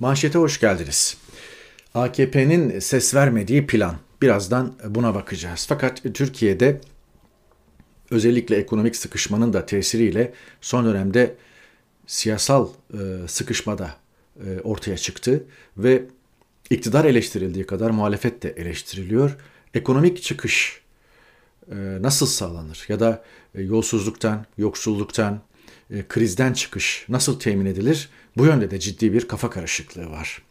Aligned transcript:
Manşete 0.00 0.38
hoş 0.38 0.60
geldiniz. 0.60 1.16
AKP'nin 1.94 2.78
ses 2.78 3.14
vermediği 3.14 3.66
plan. 3.66 3.96
Birazdan 4.22 4.74
buna 4.88 5.14
bakacağız. 5.14 5.66
Fakat 5.68 6.02
Türkiye'de 6.14 6.80
özellikle 8.10 8.56
ekonomik 8.56 8.96
sıkışmanın 8.96 9.52
da 9.52 9.66
tesiriyle 9.66 10.32
son 10.60 10.86
dönemde 10.86 11.36
siyasal 12.06 12.68
e, 12.94 12.98
sıkışma 13.28 13.78
da 13.78 13.96
e, 14.46 14.60
ortaya 14.60 14.96
çıktı 14.96 15.44
ve 15.76 16.02
iktidar 16.70 17.04
eleştirildiği 17.04 17.66
kadar 17.66 17.90
muhalefet 17.90 18.42
de 18.42 18.50
eleştiriliyor. 18.50 19.36
Ekonomik 19.74 20.22
çıkış 20.22 20.80
e, 21.70 21.76
nasıl 22.00 22.26
sağlanır 22.26 22.84
ya 22.88 23.00
da 23.00 23.24
yolsuzluktan, 23.54 24.46
yoksulluktan, 24.58 25.40
krizden 26.08 26.52
çıkış 26.52 27.06
nasıl 27.08 27.40
temin 27.40 27.66
edilir? 27.66 28.08
Bu 28.40 28.46
yönde 28.46 28.70
de 28.70 28.80
ciddi 28.80 29.12
bir 29.12 29.28
kafa 29.28 29.50
karışıklığı 29.50 30.10
var. 30.10 30.42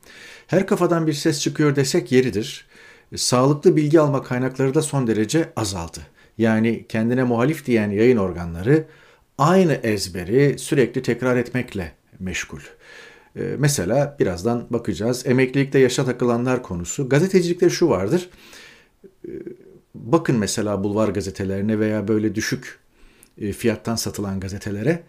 Her 0.47 0.67
kafadan 0.67 1.07
bir 1.07 1.13
ses 1.13 1.41
çıkıyor 1.41 1.75
desek 1.75 2.11
yeridir. 2.11 2.67
Sağlıklı 3.15 3.75
bilgi 3.75 3.99
alma 3.99 4.23
kaynakları 4.23 4.73
da 4.73 4.81
son 4.81 5.07
derece 5.07 5.49
azaldı. 5.55 5.99
Yani 6.37 6.85
kendine 6.89 7.23
muhalif 7.23 7.65
diyen 7.65 7.89
yayın 7.89 8.17
organları 8.17 8.85
aynı 9.37 9.73
ezberi 9.73 10.59
sürekli 10.59 11.01
tekrar 11.01 11.37
etmekle 11.37 11.91
meşgul. 12.19 12.59
Ee, 13.35 13.41
mesela 13.57 14.15
birazdan 14.19 14.67
bakacağız. 14.69 15.27
Emeklilikte 15.27 15.79
yaşa 15.79 16.05
takılanlar 16.05 16.63
konusu. 16.63 17.09
Gazetecilikte 17.09 17.69
şu 17.69 17.89
vardır. 17.89 18.29
Ee, 19.27 19.29
bakın 19.95 20.35
mesela 20.35 20.83
bulvar 20.83 21.09
gazetelerine 21.09 21.79
veya 21.79 22.07
böyle 22.07 22.35
düşük 22.35 22.79
e, 23.37 23.51
fiyattan 23.51 23.95
satılan 23.95 24.39
gazetelere. 24.39 25.03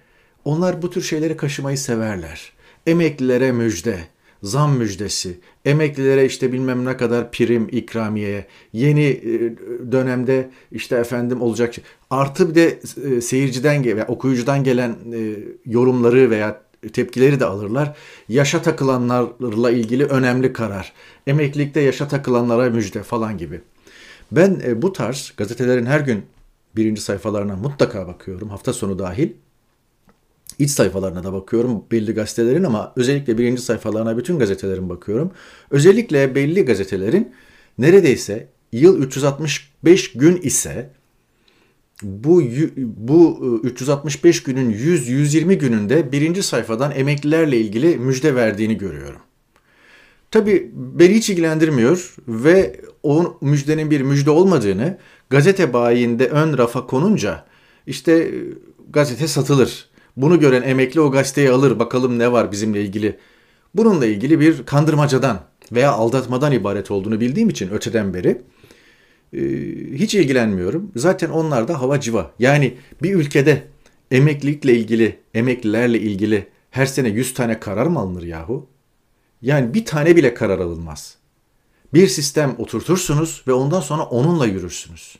Onlar 0.44 0.82
bu 0.82 0.90
tür 0.90 1.02
şeyleri 1.02 1.36
kaşımayı 1.36 1.78
severler. 1.78 2.59
Emeklilere 2.86 3.52
müjde, 3.52 3.98
zam 4.42 4.76
müjdesi, 4.76 5.40
emeklilere 5.64 6.26
işte 6.26 6.52
bilmem 6.52 6.84
ne 6.84 6.96
kadar 6.96 7.32
prim, 7.32 7.68
ikramiye, 7.72 8.46
yeni 8.72 9.04
e, 9.04 9.54
dönemde 9.92 10.50
işte 10.72 10.96
efendim 10.96 11.42
olacak 11.42 11.74
artı 12.10 12.48
bir 12.48 12.54
de 12.54 12.80
e, 13.04 13.20
seyirciden 13.20 13.84
veya 13.84 14.06
okuyucudan 14.06 14.64
gelen 14.64 14.90
e, 14.90 15.36
yorumları 15.66 16.30
veya 16.30 16.62
tepkileri 16.92 17.40
de 17.40 17.44
alırlar. 17.44 17.96
Yaşa 18.28 18.62
takılanlarla 18.62 19.70
ilgili 19.70 20.04
önemli 20.04 20.52
karar. 20.52 20.92
Emeklilikte 21.26 21.80
yaşa 21.80 22.08
takılanlara 22.08 22.70
müjde 22.70 23.02
falan 23.02 23.38
gibi. 23.38 23.60
Ben 24.32 24.62
bu 24.82 24.92
tarz 24.92 25.32
gazetelerin 25.36 25.86
her 25.86 26.00
gün 26.00 26.22
birinci 26.76 27.00
sayfalarına 27.02 27.56
mutlaka 27.56 28.06
bakıyorum 28.06 28.48
hafta 28.48 28.72
sonu 28.72 28.98
dahil 28.98 29.30
iç 30.58 30.70
sayfalarına 30.70 31.24
da 31.24 31.32
bakıyorum 31.32 31.84
belli 31.92 32.14
gazetelerin 32.14 32.64
ama 32.64 32.92
özellikle 32.96 33.38
birinci 33.38 33.62
sayfalarına 33.62 34.16
bütün 34.16 34.38
gazetelerin 34.38 34.88
bakıyorum. 34.88 35.32
Özellikle 35.70 36.34
belli 36.34 36.64
gazetelerin 36.64 37.32
neredeyse 37.78 38.48
yıl 38.72 39.02
365 39.02 40.12
gün 40.12 40.36
ise 40.36 40.90
bu 42.02 42.42
bu 42.76 43.60
365 43.62 44.42
günün 44.42 44.72
100-120 44.72 45.54
gününde 45.54 46.12
birinci 46.12 46.42
sayfadan 46.42 46.92
emeklilerle 46.94 47.56
ilgili 47.56 47.96
müjde 47.96 48.34
verdiğini 48.34 48.78
görüyorum. 48.78 49.20
Tabi 50.30 50.70
beni 50.74 51.14
hiç 51.14 51.30
ilgilendirmiyor 51.30 52.14
ve 52.28 52.80
o 53.02 53.38
müjdenin 53.40 53.90
bir 53.90 54.00
müjde 54.00 54.30
olmadığını 54.30 54.98
gazete 55.30 55.72
bayinde 55.72 56.28
ön 56.28 56.58
rafa 56.58 56.86
konunca 56.86 57.46
işte 57.86 58.30
gazete 58.90 59.28
satılır 59.28 59.89
bunu 60.16 60.40
gören 60.40 60.62
emekli 60.62 61.00
o 61.00 61.10
gazeteyi 61.10 61.50
alır 61.50 61.78
bakalım 61.78 62.18
ne 62.18 62.32
var 62.32 62.52
bizimle 62.52 62.82
ilgili. 62.82 63.18
Bununla 63.74 64.06
ilgili 64.06 64.40
bir 64.40 64.66
kandırmacadan 64.66 65.40
veya 65.72 65.92
aldatmadan 65.92 66.52
ibaret 66.52 66.90
olduğunu 66.90 67.20
bildiğim 67.20 67.48
için 67.48 67.70
öteden 67.70 68.14
beri 68.14 68.42
e, 69.32 69.40
hiç 69.94 70.14
ilgilenmiyorum. 70.14 70.92
Zaten 70.96 71.30
onlar 71.30 71.68
da 71.68 71.80
hava 71.80 72.00
civa. 72.00 72.30
Yani 72.38 72.74
bir 73.02 73.14
ülkede 73.14 73.62
emeklilikle 74.10 74.76
ilgili, 74.76 75.18
emeklilerle 75.34 76.00
ilgili 76.00 76.46
her 76.70 76.86
sene 76.86 77.08
100 77.08 77.34
tane 77.34 77.60
karar 77.60 77.86
mı 77.86 77.98
alınır 77.98 78.22
yahu? 78.22 78.66
Yani 79.42 79.74
bir 79.74 79.84
tane 79.84 80.16
bile 80.16 80.34
karar 80.34 80.58
alınmaz. 80.58 81.16
Bir 81.94 82.08
sistem 82.08 82.54
oturtursunuz 82.58 83.42
ve 83.46 83.52
ondan 83.52 83.80
sonra 83.80 84.02
onunla 84.02 84.46
yürürsünüz. 84.46 85.16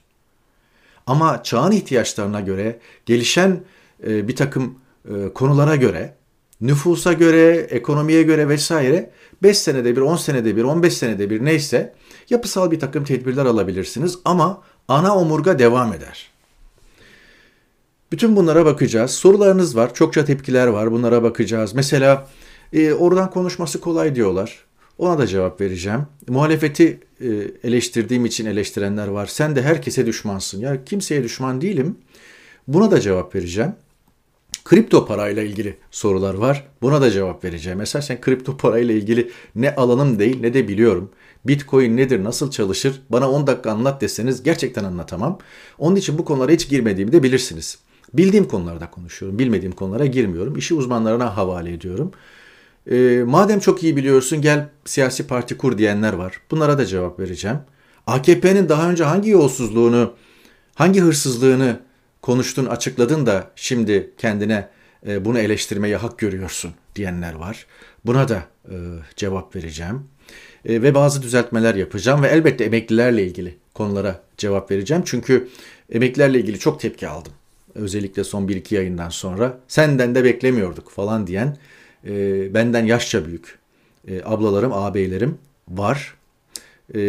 Ama 1.07 1.43
çağın 1.43 1.73
ihtiyaçlarına 1.73 2.41
göre 2.41 2.79
gelişen 3.07 3.61
e, 4.07 4.29
bir 4.29 4.37
takım 4.37 4.75
e, 5.09 5.33
konulara 5.35 5.77
göre, 5.77 6.15
nüfusa 6.61 7.13
göre, 7.13 7.57
ekonomiye 7.57 8.23
göre 8.23 8.49
vesaire 8.49 9.11
5 9.43 9.59
senede 9.59 9.97
bir, 9.97 10.01
10 10.01 10.17
senede 10.17 10.57
bir, 10.57 10.63
15 10.63 10.95
senede 10.95 11.31
bir 11.31 11.45
neyse 11.45 11.95
yapısal 12.31 12.71
bir 12.71 12.81
takım 12.81 13.05
tedbirler 13.05 13.47
alabilirsiniz 13.47 14.19
ama 14.25 14.63
ana 14.89 15.17
omurga 15.17 15.59
devam 15.59 15.93
eder. 15.93 16.31
Bütün 18.13 18.37
bunlara 18.37 18.65
bakacağız. 18.65 19.11
Sorularınız 19.11 19.77
var, 19.77 19.95
çokça 19.95 20.25
tepkiler 20.25 20.67
var. 20.67 20.93
Bunlara 20.93 21.23
bakacağız. 21.23 21.75
Mesela 21.75 22.29
e, 22.73 22.93
oradan 22.93 23.31
konuşması 23.31 23.81
kolay 23.81 24.15
diyorlar. 24.15 24.65
Ona 24.99 25.19
da 25.19 25.27
cevap 25.27 25.61
vereceğim. 25.61 26.07
Muhalefeti 26.29 27.01
e, 27.21 27.29
eleştirdiğim 27.65 28.25
için 28.25 28.47
eleştirenler 28.47 29.09
var. 29.09 29.27
Sen 29.27 29.57
de 29.57 29.63
herkese 29.63 30.07
düşmansın. 30.07 30.61
Ya 30.61 30.85
kimseye 30.85 31.25
düşman 31.25 31.61
değilim. 31.61 31.99
Buna 32.69 32.91
da 32.91 33.01
cevap 33.01 33.35
vereceğim. 33.35 33.73
Kripto 34.71 35.07
parayla 35.07 35.43
ilgili 35.43 35.77
sorular 35.91 36.35
var. 36.35 36.67
Buna 36.83 37.01
da 37.01 37.11
cevap 37.11 37.45
vereceğim. 37.45 37.79
Mesela 37.79 38.03
sen 38.03 38.21
kripto 38.21 38.57
parayla 38.57 38.95
ilgili 38.95 39.31
ne 39.55 39.75
alanım 39.75 40.19
değil 40.19 40.41
ne 40.41 40.55
de 40.55 40.69
biliyorum. 40.69 41.11
Bitcoin 41.47 41.97
nedir, 41.97 42.25
nasıl 42.25 42.51
çalışır? 42.51 43.03
Bana 43.11 43.31
10 43.31 43.47
dakika 43.47 43.71
anlat 43.71 44.01
deseniz 44.01 44.43
gerçekten 44.43 44.85
anlatamam. 44.85 45.39
Onun 45.79 45.97
için 45.97 46.19
bu 46.19 46.25
konulara 46.25 46.53
hiç 46.53 46.69
girmediğimi 46.69 47.13
de 47.13 47.23
bilirsiniz. 47.23 47.79
Bildiğim 48.15 48.49
konularda 48.49 48.91
konuşuyorum. 48.91 49.39
Bilmediğim 49.39 49.73
konulara 49.73 50.07
girmiyorum. 50.07 50.57
İşi 50.57 50.75
uzmanlarına 50.75 51.37
havale 51.37 51.73
ediyorum. 51.73 52.13
E, 52.91 53.23
madem 53.27 53.61
çok 53.61 53.83
iyi 53.83 53.97
biliyorsun 53.97 54.43
gel 54.43 54.69
siyasi 54.85 55.27
parti 55.27 55.57
kur 55.57 55.79
diyenler 55.79 56.13
var. 56.13 56.41
Bunlara 56.51 56.79
da 56.79 56.87
cevap 56.87 57.21
vereceğim. 57.21 57.59
AKP'nin 58.07 58.69
daha 58.69 58.91
önce 58.91 59.05
hangi 59.05 59.31
yolsuzluğunu, 59.31 60.13
hangi 60.75 61.01
hırsızlığını 61.01 61.81
konuştun, 62.23 62.67
açıkladın 62.67 63.27
da 63.27 63.51
şimdi 63.57 64.11
kendine 64.19 64.69
e, 65.07 65.25
bunu 65.25 65.39
eleştirmeye 65.39 65.97
hak 65.97 66.19
görüyorsun 66.19 66.71
diyenler 66.97 67.35
var. 67.35 67.67
Buna 68.07 68.29
da 68.29 68.45
e, 68.65 68.77
cevap 69.17 69.57
vereceğim. 69.57 70.05
E, 70.65 70.83
ve 70.83 70.95
bazı 70.95 71.23
düzeltmeler 71.23 71.75
yapacağım 71.75 72.23
ve 72.23 72.29
elbette 72.29 72.65
emeklilerle 72.65 73.27
ilgili 73.27 73.57
konulara 73.75 74.23
cevap 74.37 74.71
vereceğim. 74.71 75.03
Çünkü 75.07 75.49
emeklilerle 75.91 76.41
ilgili 76.41 76.59
çok 76.59 76.81
tepki 76.81 77.09
aldım. 77.09 77.33
Özellikle 77.75 78.25
son 78.25 78.49
1-2 78.49 78.75
yayından 78.75 79.09
sonra 79.09 79.59
senden 79.69 80.15
de 80.15 80.25
beklemiyorduk 80.25 80.91
falan 80.91 81.27
diyen 81.27 81.57
e, 82.07 82.55
benden 82.55 82.85
yaşça 82.85 83.27
büyük 83.27 83.59
e, 84.09 84.23
ablalarım, 84.25 84.73
ağabeylerim 84.73 85.39
var. 85.69 86.15
E, 86.95 87.01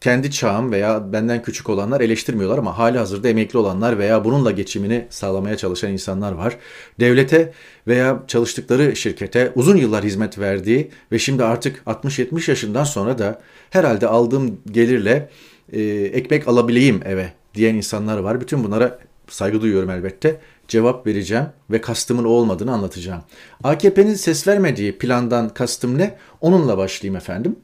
kendi 0.00 0.30
çağım 0.30 0.72
veya 0.72 1.12
benden 1.12 1.42
küçük 1.42 1.68
olanlar 1.68 2.00
eleştirmiyorlar 2.00 2.58
ama 2.58 2.78
hali 2.78 2.98
hazırda 2.98 3.28
emekli 3.28 3.58
olanlar 3.58 3.98
veya 3.98 4.24
bununla 4.24 4.50
geçimini 4.50 5.06
sağlamaya 5.10 5.56
çalışan 5.56 5.92
insanlar 5.92 6.32
var. 6.32 6.56
Devlete 7.00 7.52
veya 7.86 8.22
çalıştıkları 8.26 8.96
şirkete 8.96 9.52
uzun 9.54 9.76
yıllar 9.76 10.04
hizmet 10.04 10.38
verdiği 10.38 10.90
ve 11.12 11.18
şimdi 11.18 11.44
artık 11.44 11.82
60-70 11.86 12.50
yaşından 12.50 12.84
sonra 12.84 13.18
da 13.18 13.40
herhalde 13.70 14.06
aldığım 14.06 14.60
gelirle 14.70 15.30
e, 15.72 15.82
ekmek 15.90 16.48
alabileyim 16.48 17.00
eve 17.04 17.32
diyen 17.54 17.74
insanlar 17.74 18.18
var. 18.18 18.40
Bütün 18.40 18.64
bunlara 18.64 18.98
saygı 19.28 19.60
duyuyorum 19.60 19.90
elbette. 19.90 20.40
Cevap 20.68 21.06
vereceğim 21.06 21.46
ve 21.70 21.80
kastımın 21.80 22.24
o 22.24 22.28
olmadığını 22.28 22.72
anlatacağım. 22.72 23.22
AKP'nin 23.64 24.14
ses 24.14 24.46
vermediği 24.46 24.98
plandan 24.98 25.48
kastım 25.48 25.98
ne? 25.98 26.16
Onunla 26.40 26.78
başlayayım 26.78 27.16
efendim. 27.16 27.56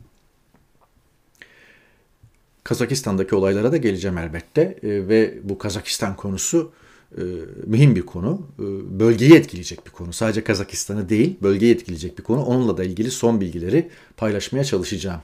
Kazakistan'daki 2.64 3.34
olaylara 3.34 3.72
da 3.72 3.76
geleceğim 3.76 4.18
elbette 4.18 4.62
e, 4.62 5.08
ve 5.08 5.34
bu 5.42 5.58
Kazakistan 5.58 6.16
konusu 6.16 6.72
e, 7.16 7.22
mühim 7.66 7.96
bir 7.96 8.02
konu. 8.02 8.42
E, 8.58 8.64
bölgeyi 9.00 9.34
etkileyecek 9.34 9.86
bir 9.86 9.90
konu. 9.90 10.12
Sadece 10.12 10.44
Kazakistan'ı 10.44 11.08
değil, 11.08 11.36
bölgeyi 11.42 11.74
etkileyecek 11.74 12.18
bir 12.18 12.22
konu. 12.22 12.44
Onunla 12.44 12.76
da 12.76 12.84
ilgili 12.84 13.10
son 13.10 13.40
bilgileri 13.40 13.88
paylaşmaya 14.16 14.64
çalışacağım. 14.64 15.20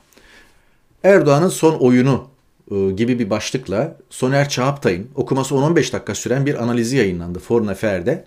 Erdoğan'ın 1.05 1.49
son 1.49 1.75
oyunu 1.75 2.29
e, 2.71 2.91
gibi 2.91 3.19
bir 3.19 3.31
başlıkla 3.31 3.97
Soner 4.11 4.49
Çağaptay'ın 4.49 5.09
okuması 5.15 5.55
10-15 5.55 5.93
dakika 5.93 6.15
süren 6.15 6.47
bir 6.47 6.63
analizi 6.63 6.97
yayınlandı 6.97 7.39
Foreign 7.39 7.69
Affairs'de. 7.69 8.25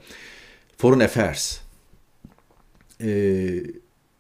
Foreign 0.78 1.00
Affairs 1.00 1.60
e, 3.02 3.64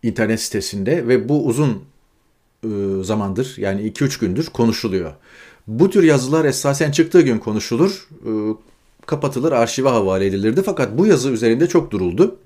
internet 0.04 0.42
sitesinde 0.42 1.08
ve 1.08 1.30
bu 1.30 1.46
uzun 1.46 1.84
zamandır 3.04 3.56
yani 3.58 3.82
2-3 3.92 4.20
gündür 4.20 4.46
konuşuluyor. 4.46 5.14
Bu 5.68 5.90
tür 5.90 6.04
yazılar 6.04 6.46
esasen 6.46 6.92
çıktığı 6.92 7.22
gün 7.22 7.38
konuşulur, 7.38 8.08
e, 8.26 8.32
kapatılır, 9.06 9.52
arşive 9.52 9.90
havale 9.90 10.26
edilirdi. 10.26 10.62
Fakat 10.66 10.98
bu 10.98 11.06
yazı 11.06 11.30
üzerinde 11.30 11.68
çok 11.68 11.92
duruldu. 11.92 12.40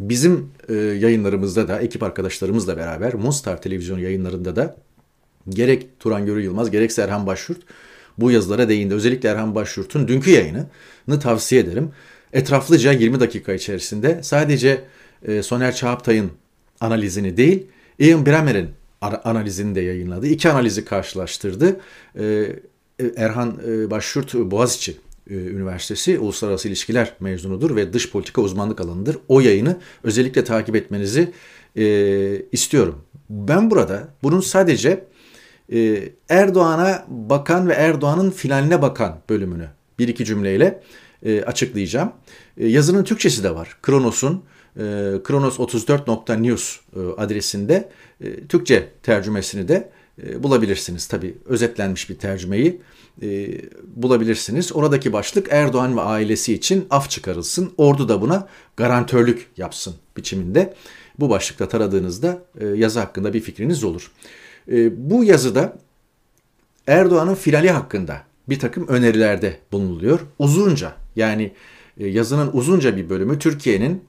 Bizim 0.00 0.50
e, 0.68 0.74
yayınlarımızda 0.74 1.68
da 1.68 1.80
ekip 1.80 2.02
arkadaşlarımızla 2.02 2.76
beraber 2.76 3.14
Monstar 3.14 3.62
televizyon 3.62 3.98
yayınlarında 3.98 4.56
da 4.56 4.76
gerek 5.48 6.00
Turan 6.00 6.26
Görü 6.26 6.42
Yılmaz 6.42 6.70
gerekse 6.70 7.02
Erhan 7.02 7.26
Başyurt 7.26 7.58
bu 8.18 8.30
yazılara 8.30 8.68
değindi. 8.68 8.94
Özellikle 8.94 9.28
Erhan 9.28 9.54
Başyurt'un 9.54 10.08
dünkü 10.08 10.30
yayınını 10.30 11.20
tavsiye 11.20 11.60
ederim. 11.60 11.90
Etraflıca 12.32 12.92
20 12.92 13.20
dakika 13.20 13.52
içerisinde 13.52 14.20
sadece 14.22 14.84
e, 15.22 15.42
Soner 15.42 15.74
Çağaptay'ın 15.74 16.30
analizini 16.80 17.36
değil, 17.36 17.66
Ian 17.98 18.26
Bremer'in 18.26 18.77
analizini 19.00 19.74
de 19.74 19.80
yayınladı. 19.80 20.26
İki 20.26 20.50
analizi 20.50 20.84
karşılaştırdı. 20.84 21.80
E, 22.14 22.24
e, 22.98 23.12
Erhan 23.16 23.58
Başyurt 23.90 24.34
Boğaziçi 24.34 24.96
Üniversitesi 25.30 26.18
Uluslararası 26.18 26.68
İlişkiler 26.68 27.12
mezunudur 27.20 27.76
ve 27.76 27.92
dış 27.92 28.10
politika 28.10 28.42
uzmanlık 28.42 28.80
alanıdır. 28.80 29.18
O 29.28 29.40
yayını 29.40 29.76
özellikle 30.02 30.44
takip 30.44 30.76
etmenizi 30.76 31.32
istiyorum. 32.52 33.04
Ben 33.30 33.70
burada 33.70 34.08
bunun 34.22 34.40
sadece 34.40 35.04
Erdoğan'a 36.28 37.06
bakan 37.08 37.68
ve 37.68 37.72
Erdoğan'ın 37.72 38.30
finaline 38.30 38.82
bakan 38.82 39.20
bölümünü 39.28 39.68
bir 39.98 40.08
iki 40.08 40.24
cümleyle 40.24 40.82
açıklayacağım. 41.46 42.12
Yazının 42.56 43.04
Türkçesi 43.04 43.44
de 43.44 43.54
var. 43.54 43.76
Kronos'un 43.82 44.34
e, 44.34 44.40
kronos34.news 44.78 46.78
e, 46.96 47.00
adresinde 47.20 47.88
e, 48.20 48.46
Türkçe 48.46 48.88
tercümesini 49.02 49.68
de 49.68 49.90
e, 50.22 50.42
bulabilirsiniz. 50.42 51.06
Tabi 51.06 51.38
özetlenmiş 51.44 52.10
bir 52.10 52.14
tercümeyi 52.14 52.80
bulabilirsiniz. 53.96 54.76
Oradaki 54.76 55.12
başlık 55.12 55.46
Erdoğan 55.50 55.96
ve 55.96 56.00
ailesi 56.00 56.54
için 56.54 56.86
af 56.90 57.10
çıkarılsın. 57.10 57.72
Ordu 57.76 58.08
da 58.08 58.20
buna 58.20 58.48
garantörlük 58.76 59.46
yapsın 59.56 59.94
biçiminde. 60.16 60.74
Bu 61.20 61.30
başlıkta 61.30 61.68
taradığınızda 61.68 62.42
yazı 62.74 63.00
hakkında 63.00 63.34
bir 63.34 63.40
fikriniz 63.40 63.84
olur. 63.84 64.12
Bu 64.92 65.24
yazıda 65.24 65.78
Erdoğan'ın 66.86 67.34
finali 67.34 67.70
hakkında 67.70 68.22
bir 68.48 68.58
takım 68.58 68.88
önerilerde 68.88 69.58
bulunuluyor. 69.72 70.20
Uzunca 70.38 70.92
yani 71.16 71.52
yazının 71.96 72.50
uzunca 72.52 72.96
bir 72.96 73.10
bölümü 73.10 73.38
Türkiye'nin 73.38 74.04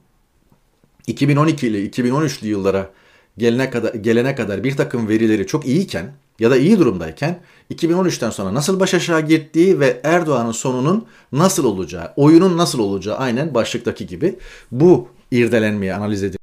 2012 1.10 1.66
ile 1.66 1.86
2013'lü 1.86 2.46
yıllara 2.46 2.90
gelene 3.38 3.70
kadar 3.70 3.94
gelene 3.94 4.34
kadar 4.34 4.64
bir 4.64 4.76
takım 4.76 5.08
verileri 5.08 5.46
çok 5.46 5.66
iyiyken 5.66 6.12
ya 6.38 6.50
da 6.50 6.56
iyi 6.56 6.78
durumdayken 6.78 7.40
2013'ten 7.74 8.30
sonra 8.30 8.54
nasıl 8.54 8.80
baş 8.80 8.94
aşağı 8.94 9.20
gittiği 9.20 9.80
ve 9.80 10.00
Erdoğan'ın 10.04 10.52
sonunun 10.52 11.06
nasıl 11.32 11.64
olacağı, 11.64 12.12
oyunun 12.16 12.58
nasıl 12.58 12.78
olacağı 12.78 13.16
aynen 13.16 13.54
başlıktaki 13.54 14.06
gibi 14.06 14.36
bu 14.72 15.08
irdelenmeye 15.30 15.94
analiz 15.94 16.22
edilmiş. 16.22 16.40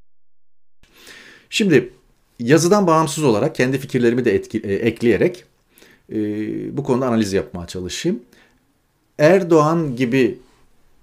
Şimdi 1.49 1.93
yazıdan 2.39 2.87
bağımsız 2.87 3.23
olarak 3.23 3.55
kendi 3.55 3.77
fikirlerimi 3.77 4.25
de 4.25 4.35
etki, 4.35 4.57
e, 4.57 4.73
ekleyerek 4.73 5.45
e, 6.11 6.17
bu 6.77 6.83
konuda 6.83 7.07
analiz 7.07 7.33
yapmaya 7.33 7.67
çalışayım. 7.67 8.19
Erdoğan 9.19 9.95
gibi 9.95 10.39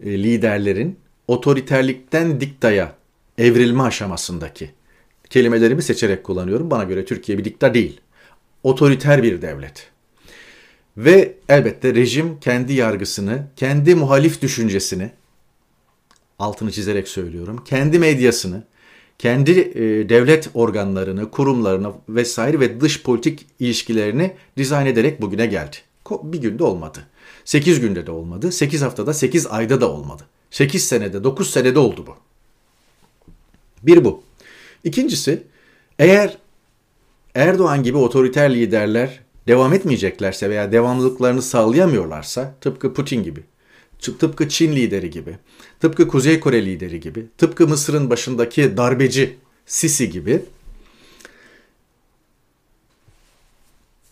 e, 0.05 0.23
liderlerin 0.23 0.97
otoriterlikten 1.29 2.41
diktaya 2.41 2.95
evrilme 3.39 3.83
aşamasındaki 3.83 4.71
kelimelerimi 5.31 5.83
seçerek 5.83 6.25
kullanıyorum. 6.25 6.71
Bana 6.71 6.85
göre 6.85 7.05
Türkiye 7.05 7.39
bir 7.39 7.45
dikta 7.45 7.75
değil. 7.75 8.01
Otoriter 8.63 9.23
bir 9.23 9.43
devlet. 9.43 9.91
Ve 10.97 11.35
elbette 11.49 11.95
rejim 11.95 12.41
kendi 12.41 12.73
yargısını, 12.73 13.47
kendi 13.57 13.95
muhalif 13.95 14.43
düşüncesini, 14.43 15.11
altını 16.39 16.73
çizerek 16.73 17.09
söylüyorum, 17.09 17.65
kendi 17.65 17.99
medyasını, 17.99 18.65
kendi 19.19 19.51
e, 19.51 20.09
devlet 20.09 20.51
organlarını, 20.55 21.31
kurumlarını 21.31 21.93
vesaire 22.09 22.61
ve 22.61 22.81
dış 22.81 23.03
politik 23.03 23.47
ilişkilerini 23.61 24.35
dizayn 24.57 24.87
ederek 24.87 25.23
bugüne 25.23 25.47
geldi. 25.47 25.77
Bir 26.23 26.39
günde 26.39 26.65
olmadı. 26.65 26.99
8 27.45 27.81
günde 27.81 28.07
de 28.07 28.11
olmadı. 28.11 28.53
8 28.53 28.83
haftada, 28.83 29.15
8 29.15 29.47
ayda 29.47 29.81
da 29.81 29.93
olmadı. 29.93 30.23
8 30.51 30.85
senede, 30.85 31.25
9 31.25 31.51
senede 31.51 31.79
oldu 31.79 32.05
bu. 32.07 32.17
Bir 33.87 34.05
bu. 34.05 34.23
İkincisi 34.85 35.43
eğer 35.99 36.39
Erdoğan 37.35 37.83
gibi 37.83 37.97
otoriter 37.97 38.55
liderler 38.55 39.21
devam 39.47 39.73
etmeyeceklerse 39.73 40.51
veya 40.51 40.73
devamlılıklarını 40.73 41.43
sağlayamıyorlarsa 41.43 42.55
tıpkı 42.61 42.95
Putin 42.95 43.23
gibi, 43.23 43.41
tıpkı 44.19 44.49
Çin 44.49 44.73
lideri 44.73 45.11
gibi, 45.11 45.39
tıpkı 45.81 46.09
Kuzey 46.09 46.41
Kore 46.41 46.67
lideri 46.67 47.01
gibi, 47.01 47.27
tıpkı 47.39 47.69
Mısır'ın 47.69 48.11
başındaki 48.11 48.77
darbeci 48.77 49.37
Sisi 49.67 50.11
gibi 50.11 50.43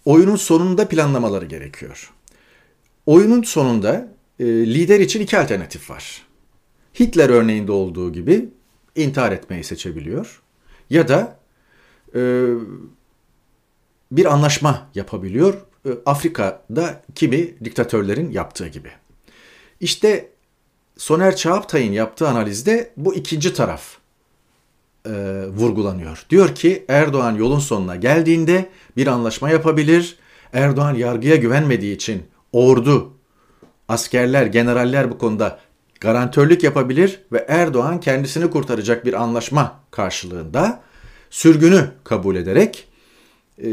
oyunun 0.04 0.36
sonunda 0.36 0.88
planlamaları 0.88 1.46
gerekiyor. 1.46 2.12
Oyunun 3.06 3.42
sonunda 3.42 4.08
e, 4.40 4.44
lider 4.44 5.00
için 5.00 5.20
iki 5.20 5.38
alternatif 5.38 5.90
var. 5.90 6.26
Hitler 7.00 7.30
örneğinde 7.30 7.72
olduğu 7.72 8.12
gibi 8.12 8.48
intihar 8.96 9.32
etmeyi 9.32 9.64
seçebiliyor 9.64 10.42
ya 10.90 11.08
da 11.08 11.38
e, 12.14 12.44
bir 14.12 14.32
anlaşma 14.32 14.88
yapabiliyor. 14.94 15.54
E, 15.86 15.90
Afrika'da 16.06 17.02
kimi 17.14 17.64
diktatörlerin 17.64 18.30
yaptığı 18.30 18.68
gibi. 18.68 18.90
İşte 19.80 20.28
Soner 20.96 21.36
Çağaptay'ın 21.36 21.92
yaptığı 21.92 22.28
analizde 22.28 22.92
bu 22.96 23.14
ikinci 23.14 23.54
taraf 23.54 23.96
e, 25.06 25.10
vurgulanıyor. 25.46 26.26
Diyor 26.30 26.54
ki 26.54 26.84
Erdoğan 26.88 27.34
yolun 27.34 27.58
sonuna 27.58 27.96
geldiğinde 27.96 28.70
bir 28.96 29.06
anlaşma 29.06 29.50
yapabilir. 29.50 30.16
Erdoğan 30.52 30.94
yargıya 30.94 31.36
güvenmediği 31.36 31.96
için 31.96 32.22
ordu, 32.52 33.12
askerler, 33.88 34.46
generaller 34.46 35.10
bu 35.10 35.18
konuda 35.18 35.60
garantörlük 36.02 36.62
yapabilir 36.62 37.20
ve 37.32 37.44
Erdoğan 37.48 38.00
kendisini 38.00 38.50
kurtaracak 38.50 39.04
bir 39.04 39.22
anlaşma 39.22 39.80
karşılığında 39.90 40.80
sürgünü 41.30 41.90
kabul 42.04 42.36
ederek 42.36 42.88
e, 43.58 43.70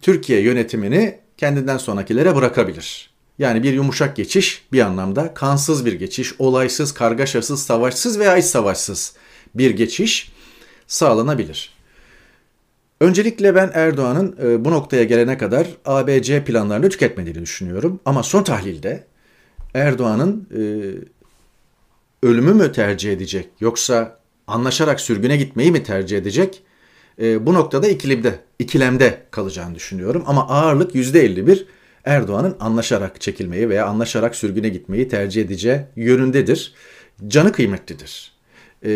Türkiye 0.00 0.40
yönetimini 0.40 1.18
kendinden 1.36 1.76
sonrakilere 1.76 2.36
bırakabilir. 2.36 3.10
Yani 3.38 3.62
bir 3.62 3.72
yumuşak 3.72 4.16
geçiş 4.16 4.66
bir 4.72 4.80
anlamda 4.80 5.34
kansız 5.34 5.86
bir 5.86 5.92
geçiş, 5.92 6.40
olaysız, 6.40 6.94
kargaşasız, 6.94 7.62
savaşsız 7.62 8.18
veya 8.18 8.36
iç 8.36 8.44
savaşsız 8.44 9.14
bir 9.54 9.70
geçiş 9.70 10.32
sağlanabilir. 10.86 11.76
Öncelikle 13.00 13.54
ben 13.54 13.70
Erdoğan'ın 13.74 14.36
e, 14.42 14.64
bu 14.64 14.70
noktaya 14.70 15.04
gelene 15.04 15.38
kadar 15.38 15.66
ABC 15.84 16.44
planlarını 16.44 16.88
tüketmediğini 16.88 17.42
düşünüyorum. 17.42 18.00
Ama 18.04 18.22
son 18.22 18.42
tahlilde 18.42 19.04
Erdoğan'ın 19.74 20.48
e, 20.56 20.60
ölümü 22.26 22.54
mü 22.54 22.72
tercih 22.72 23.12
edecek 23.12 23.48
yoksa 23.60 24.18
anlaşarak 24.46 25.00
sürgüne 25.00 25.36
gitmeyi 25.36 25.72
mi 25.72 25.82
tercih 25.82 26.18
edecek? 26.18 26.62
E, 27.22 27.46
bu 27.46 27.54
noktada 27.54 27.88
ikilemde, 27.88 28.38
ikilemde 28.58 29.22
kalacağını 29.30 29.74
düşünüyorum. 29.74 30.24
Ama 30.26 30.48
ağırlık 30.48 30.94
%51 30.94 31.64
Erdoğan'ın 32.04 32.56
anlaşarak 32.60 33.20
çekilmeyi 33.20 33.68
veya 33.68 33.86
anlaşarak 33.86 34.36
sürgüne 34.36 34.68
gitmeyi 34.68 35.08
tercih 35.08 35.42
edeceği 35.42 35.80
yönündedir. 35.96 36.74
Canı 37.28 37.52
kıymetlidir. 37.52 38.32
E, 38.84 38.90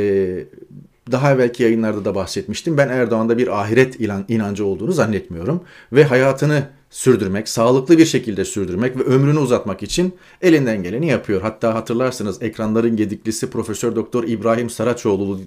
daha 1.13 1.33
evvelki 1.33 1.63
yayınlarda 1.63 2.05
da 2.05 2.15
bahsetmiştim. 2.15 2.77
Ben 2.79 2.89
Erdoğan'da 2.89 3.39
bir 3.39 3.61
ahiret 3.61 4.01
ilan, 4.01 4.25
inancı 4.29 4.65
olduğunu 4.65 4.93
zannetmiyorum. 4.93 5.65
Ve 5.93 6.05
hayatını 6.05 6.63
sürdürmek, 6.91 7.49
sağlıklı 7.49 7.99
bir 7.99 8.07
şekilde 8.07 8.45
sürdürmek 8.45 8.97
ve 8.99 9.03
ömrünü 9.03 9.39
uzatmak 9.39 9.83
için 9.83 10.15
elinden 10.43 10.83
geleni 10.83 11.07
yapıyor. 11.07 11.43
Hatta 11.43 11.75
hatırlarsınız 11.75 12.43
ekranların 12.43 12.97
gediklisi 12.97 13.51
Profesör 13.51 13.97
Doktor 13.97 14.25
İbrahim 14.25 14.71
Saraçoğlu 14.71 15.41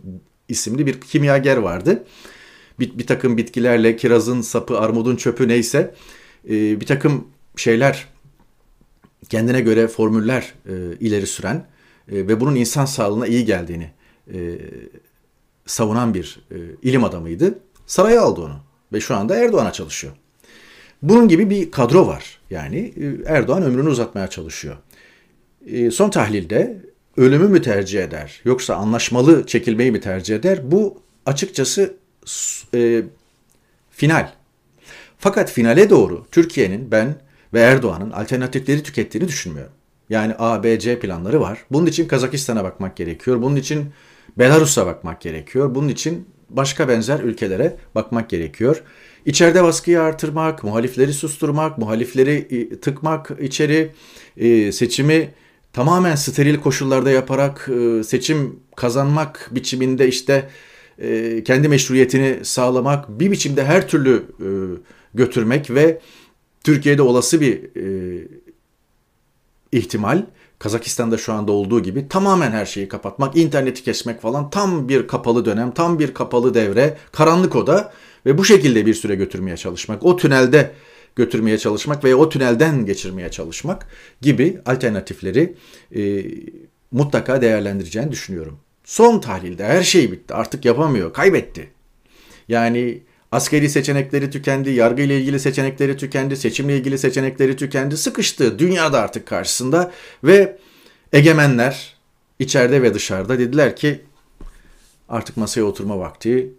isimli 0.48 0.86
bir 0.86 1.02
kimyager 1.02 1.58
vardı. 1.58 2.04
Bir, 2.80 2.98
bir 2.98 3.08
takım 3.08 3.38
bitkilerle 3.38 3.96
kirazın 3.96 4.42
sapı, 4.42 4.80
armudun 4.80 5.16
çöpü 5.16 5.48
neyse 5.48 5.96
e, 6.50 6.82
bir 6.82 6.86
takım 6.86 7.28
şeyler 7.56 8.08
kendine 9.30 9.62
göre 9.62 9.88
formüller 9.88 10.54
e, 10.66 10.74
ileri 11.00 11.28
süren 11.28 11.56
e, 12.12 12.16
ve 12.16 12.40
bunun 12.40 12.56
insan 12.56 12.86
sağlığına 12.86 13.28
iyi 13.28 13.46
geldiğini 13.46 13.92
savunan 15.66 16.14
bir 16.14 16.40
ilim 16.82 17.04
adamıydı. 17.04 17.60
Saraya 17.86 18.22
aldı 18.22 18.42
onu 18.42 18.56
ve 18.94 19.00
şu 19.00 19.16
anda 19.16 19.36
Erdoğan'a 19.36 19.74
çalışıyor. 19.74 20.14
Bunun 21.04 21.28
gibi 21.28 21.50
bir 21.50 21.72
kadro 21.72 22.08
var. 22.08 22.40
Yani 22.50 22.78
e, 22.78 23.34
Erdoğan 23.34 23.64
ömrünü 23.64 23.90
uzatmaya 23.90 24.28
çalışıyor. 24.28 24.78
E, 25.68 25.92
son 25.92 26.10
tahlilde 26.10 26.82
ölümü 27.18 27.48
mü 27.48 27.62
tercih 27.62 28.04
eder 28.04 28.42
yoksa 28.46 28.76
anlaşmalı 28.76 29.46
çekilmeyi 29.46 29.92
mi 29.92 30.00
tercih 30.00 30.36
eder? 30.36 30.72
Bu 30.72 31.02
açıkçası 31.26 31.94
e, 32.74 33.04
final. 33.92 34.32
Fakat 35.18 35.52
finale 35.52 35.90
doğru 35.90 36.26
Türkiye'nin 36.32 36.92
ben 36.92 37.16
ve 37.54 37.60
Erdoğan'ın 37.60 38.12
alternatifleri 38.12 38.84
tükettiğini 38.84 39.28
düşünmüyorum. 39.28 39.74
Yani 40.10 40.36
A, 40.40 40.64
B, 40.64 40.80
C 40.80 41.00
planları 41.00 41.42
var. 41.42 41.66
Bunun 41.72 41.86
için 41.86 42.08
Kazakistan'a 42.08 42.64
bakmak 42.64 42.98
gerekiyor. 42.98 43.42
Bunun 43.42 43.56
için 43.56 43.86
Belarus'a 44.38 44.86
bakmak 44.86 45.22
gerekiyor. 45.22 45.76
Bunun 45.76 45.88
için 45.88 46.28
başka 46.50 46.88
benzer 46.88 47.20
ülkelere 47.20 47.78
bakmak 47.96 48.30
gerekiyor. 48.30 48.84
İçeride 49.26 49.64
baskıyı 49.64 50.02
artırmak, 50.02 50.64
muhalifleri 50.64 51.14
susturmak, 51.14 51.78
muhalifleri 51.78 52.48
e, 52.50 52.80
tıkmak 52.80 53.32
içeri, 53.42 53.92
e, 54.38 54.72
seçimi 54.72 55.34
tamamen 55.74 56.16
steril 56.16 56.58
koşullarda 56.58 57.12
yaparak 57.12 57.70
e, 57.70 58.04
seçim 58.04 58.60
kazanmak 58.76 59.50
biçiminde 59.52 60.08
işte 60.08 60.50
kendi 61.46 61.68
meşruiyetini 61.68 62.46
sağlamak, 62.46 63.20
bir 63.20 63.32
biçimde 63.32 63.66
her 63.66 63.88
türlü 63.88 64.24
götürmek 65.14 65.72
ve 65.72 66.00
Türkiye'de 66.64 67.02
olası 67.02 67.42
bir 67.42 67.62
ihtimal 69.72 70.26
Kazakistan'da 70.60 71.18
şu 71.18 71.34
anda 71.34 71.52
olduğu 71.52 71.84
gibi 71.84 72.08
tamamen 72.08 72.52
her 72.52 72.66
şeyi 72.66 72.88
kapatmak, 72.88 73.38
interneti 73.38 73.84
kesmek 73.84 74.22
falan 74.22 74.50
tam 74.50 74.90
bir 74.90 75.08
kapalı 75.08 75.46
dönem, 75.46 75.72
tam 75.72 76.00
bir 76.00 76.14
kapalı 76.14 76.54
devre, 76.54 76.98
karanlık 77.12 77.56
oda 77.56 77.94
ve 78.26 78.38
bu 78.38 78.46
şekilde 78.46 78.86
bir 78.86 78.94
süre 78.94 79.16
götürmeye 79.16 79.58
çalışmak. 79.58 80.04
O 80.04 80.18
tünelde 80.18 80.72
götürmeye 81.16 81.58
çalışmak 81.58 82.04
veya 82.04 82.16
o 82.16 82.30
tünelden 82.30 82.86
geçirmeye 82.86 83.32
çalışmak 83.32 83.88
gibi 84.22 84.58
alternatifleri 84.66 85.56
e, 85.96 86.26
mutlaka 86.92 87.42
değerlendireceğini 87.42 88.12
düşünüyorum. 88.12 88.60
Son 88.84 89.20
tahlilde 89.20 89.66
her 89.66 89.84
şey 89.84 90.12
bitti. 90.12 90.34
Artık 90.34 90.66
yapamıyor. 90.66 91.14
Kaybetti. 91.14 91.70
Yani 92.48 93.02
askeri 93.32 93.70
seçenekleri 93.70 94.30
tükendi, 94.30 94.70
yargı 94.70 95.02
ile 95.02 95.20
ilgili 95.20 95.40
seçenekleri 95.40 95.98
tükendi, 95.98 96.38
seçimle 96.38 96.78
ilgili 96.78 96.98
seçenekleri 96.98 97.56
tükendi. 97.56 97.98
Sıkıştı 97.98 98.60
dünyada 98.60 99.02
artık 99.02 99.26
karşısında 99.26 99.92
ve 100.24 100.58
egemenler 101.14 101.96
içeride 102.40 102.82
ve 102.82 102.94
dışarıda 102.94 103.40
dediler 103.40 103.76
ki 103.76 104.02
artık 105.10 105.38
masaya 105.38 105.64
oturma 105.64 106.00
vakti. 106.00 106.54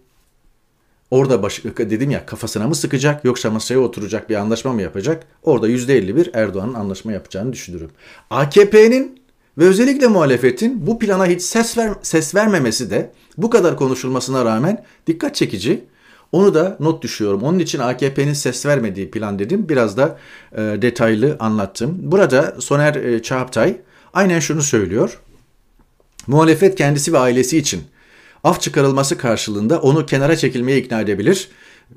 Orada 1.11 1.43
baş, 1.43 1.63
dedim 1.63 2.11
ya 2.11 2.25
kafasına 2.25 2.67
mı 2.67 2.75
sıkacak 2.75 3.25
yoksa 3.25 3.49
masaya 3.49 3.79
oturacak 3.79 4.29
bir 4.29 4.35
anlaşma 4.35 4.73
mı 4.73 4.81
yapacak? 4.81 5.27
Orada 5.43 5.69
%51 5.69 6.29
Erdoğan'ın 6.33 6.73
anlaşma 6.73 7.11
yapacağını 7.11 7.53
düşünürüm. 7.53 7.89
AKP'nin 8.29 9.19
ve 9.57 9.65
özellikle 9.65 10.07
muhalefetin 10.07 10.87
bu 10.87 10.99
plana 10.99 11.25
hiç 11.25 11.41
ses, 11.41 11.77
ver, 11.77 11.93
ses 12.01 12.35
vermemesi 12.35 12.89
de 12.89 13.11
bu 13.37 13.49
kadar 13.49 13.77
konuşulmasına 13.77 14.45
rağmen 14.45 14.85
dikkat 15.07 15.35
çekici. 15.35 15.83
Onu 16.31 16.53
da 16.53 16.77
not 16.79 17.03
düşüyorum. 17.03 17.43
Onun 17.43 17.59
için 17.59 17.79
AKP'nin 17.79 18.33
ses 18.33 18.65
vermediği 18.65 19.11
plan 19.11 19.39
dedim. 19.39 19.69
Biraz 19.69 19.97
da 19.97 20.17
e, 20.51 20.61
detaylı 20.61 21.35
anlattım. 21.39 21.97
Burada 21.99 22.55
Soner 22.59 22.95
e, 22.95 23.23
Çağaptay 23.23 23.77
aynen 24.13 24.39
şunu 24.39 24.61
söylüyor. 24.61 25.19
Muhalefet 26.27 26.75
kendisi 26.75 27.13
ve 27.13 27.17
ailesi 27.17 27.57
için 27.57 27.83
af 28.45 28.61
çıkarılması 28.61 29.17
karşılığında 29.17 29.79
onu 29.79 30.05
kenara 30.05 30.35
çekilmeye 30.35 30.77
ikna 30.77 31.01
edebilir. 31.01 31.49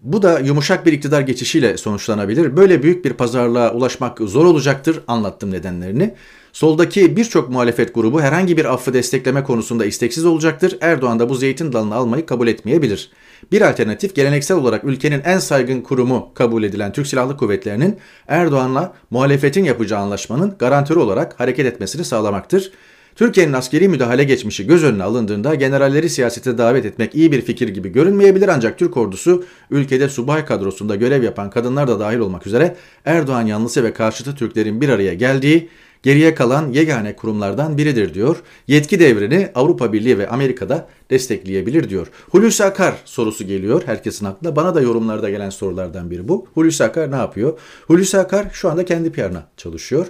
Bu 0.02 0.22
da 0.22 0.38
yumuşak 0.38 0.86
bir 0.86 0.92
iktidar 0.92 1.20
geçişiyle 1.20 1.76
sonuçlanabilir. 1.76 2.56
Böyle 2.56 2.82
büyük 2.82 3.04
bir 3.04 3.12
pazarlığa 3.12 3.72
ulaşmak 3.72 4.18
zor 4.18 4.44
olacaktır. 4.44 5.00
Anlattım 5.06 5.50
nedenlerini. 5.50 6.14
Soldaki 6.52 7.16
birçok 7.16 7.50
muhalefet 7.50 7.94
grubu 7.94 8.20
herhangi 8.20 8.56
bir 8.56 8.64
affı 8.64 8.94
destekleme 8.94 9.44
konusunda 9.44 9.84
isteksiz 9.84 10.24
olacaktır. 10.24 10.78
Erdoğan 10.80 11.18
da 11.18 11.28
bu 11.28 11.34
zeytin 11.34 11.72
dalını 11.72 11.94
almayı 11.94 12.26
kabul 12.26 12.48
etmeyebilir. 12.48 13.10
Bir 13.52 13.62
alternatif 13.70 14.14
geleneksel 14.14 14.56
olarak 14.56 14.84
ülkenin 14.84 15.22
en 15.24 15.38
saygın 15.38 15.80
kurumu 15.80 16.34
kabul 16.34 16.62
edilen 16.62 16.92
Türk 16.92 17.06
Silahlı 17.06 17.36
Kuvvetleri'nin 17.36 17.96
Erdoğan'la 18.28 18.92
muhalefetin 19.10 19.64
yapacağı 19.64 20.00
anlaşmanın 20.00 20.54
garantörü 20.58 20.98
olarak 20.98 21.40
hareket 21.40 21.66
etmesini 21.66 22.04
sağlamaktır. 22.04 22.72
Türkiye'nin 23.18 23.52
askeri 23.52 23.88
müdahale 23.88 24.24
geçmişi 24.24 24.66
göz 24.66 24.84
önüne 24.84 25.02
alındığında 25.02 25.54
generalleri 25.54 26.10
siyasete 26.10 26.58
davet 26.58 26.84
etmek 26.84 27.14
iyi 27.14 27.32
bir 27.32 27.42
fikir 27.42 27.68
gibi 27.68 27.88
görünmeyebilir 27.88 28.48
ancak 28.48 28.78
Türk 28.78 28.96
ordusu 28.96 29.44
ülkede 29.70 30.08
subay 30.08 30.44
kadrosunda 30.44 30.96
görev 30.96 31.22
yapan 31.22 31.50
kadınlar 31.50 31.88
da 31.88 32.00
dahil 32.00 32.18
olmak 32.18 32.46
üzere 32.46 32.76
Erdoğan 33.04 33.46
yanlısı 33.46 33.84
ve 33.84 33.92
karşıtı 33.92 34.34
Türklerin 34.34 34.80
bir 34.80 34.88
araya 34.88 35.14
geldiği 35.14 35.68
geriye 36.02 36.34
kalan 36.34 36.72
yegane 36.72 37.16
kurumlardan 37.16 37.78
biridir 37.78 38.14
diyor. 38.14 38.36
Yetki 38.66 39.00
devrini 39.00 39.50
Avrupa 39.54 39.92
Birliği 39.92 40.18
ve 40.18 40.28
Amerika'da 40.28 40.88
destekleyebilir 41.10 41.90
diyor. 41.90 42.06
Hulusi 42.30 42.64
Akar 42.64 42.94
sorusu 43.04 43.46
geliyor 43.46 43.82
herkesin 43.86 44.26
aklına. 44.26 44.56
Bana 44.56 44.74
da 44.74 44.80
yorumlarda 44.80 45.30
gelen 45.30 45.50
sorulardan 45.50 46.10
biri 46.10 46.28
bu. 46.28 46.46
Hulusi 46.54 46.84
Akar 46.84 47.10
ne 47.12 47.16
yapıyor? 47.16 47.58
Hulusi 47.86 48.18
Akar 48.18 48.46
şu 48.52 48.70
anda 48.70 48.84
kendi 48.84 49.12
PR'ına 49.12 49.46
çalışıyor. 49.56 50.06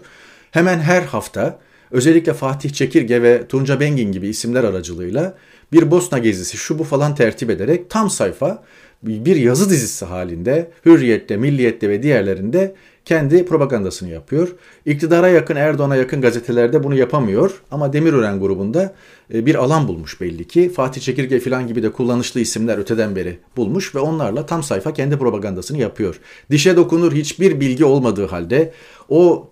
Hemen 0.50 0.78
her 0.78 1.02
hafta 1.02 1.58
özellikle 1.90 2.35
Fatih 2.35 2.71
Çekirge 2.71 3.23
ve 3.23 3.49
Tunca 3.49 3.80
Bengin 3.80 4.12
gibi 4.12 4.28
isimler 4.28 4.64
aracılığıyla 4.64 5.35
bir 5.73 5.90
Bosna 5.90 6.18
gezisi 6.18 6.57
şu 6.57 6.78
bu 6.78 6.85
falan 6.85 7.14
tertip 7.14 7.50
ederek 7.50 7.90
tam 7.90 8.11
sayfa 8.11 8.62
bir 9.02 9.37
yazı 9.37 9.71
dizisi 9.71 10.04
halinde 10.04 10.71
Hürriyet'te, 10.87 11.37
Milliyet'te 11.37 11.88
ve 11.88 12.02
diğerlerinde 12.02 12.75
kendi 13.04 13.47
propagandasını 13.47 14.09
yapıyor. 14.09 14.49
İktidara 14.87 15.28
yakın, 15.28 15.57
Erdoğan'a 15.57 15.97
yakın 15.97 16.21
gazetelerde 16.21 16.83
bunu 16.83 16.95
yapamıyor 16.95 17.62
ama 17.71 17.92
Demirören 17.92 18.40
grubunda 18.40 18.95
e, 19.35 19.47
bir 19.47 19.54
alan 19.54 19.88
bulmuş 19.88 20.21
belli 20.21 20.45
ki. 20.49 20.71
Fatih 20.71 21.00
Çekirge 21.00 21.40
falan 21.40 21.66
gibi 21.66 21.83
de 21.83 21.92
kullanışlı 21.92 22.40
isimler 22.40 22.78
öteden 22.78 23.16
beri 23.16 23.38
bulmuş 23.57 23.95
ve 23.95 23.99
onlarla 23.99 24.47
tam 24.47 24.62
sayfa 24.62 24.92
kendi 24.92 25.18
propagandasını 25.18 25.78
yapıyor. 25.78 26.21
Dişe 26.50 26.76
dokunur 26.76 27.12
hiçbir 27.12 27.61
bilgi 27.61 27.85
olmadığı 27.85 28.26
halde 28.26 28.73
o 29.09 29.50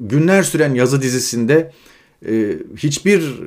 günler 0.00 0.42
süren 0.42 0.74
yazı 0.74 1.02
dizisinde 1.02 1.72
e, 2.26 2.58
hiçbir 2.76 3.40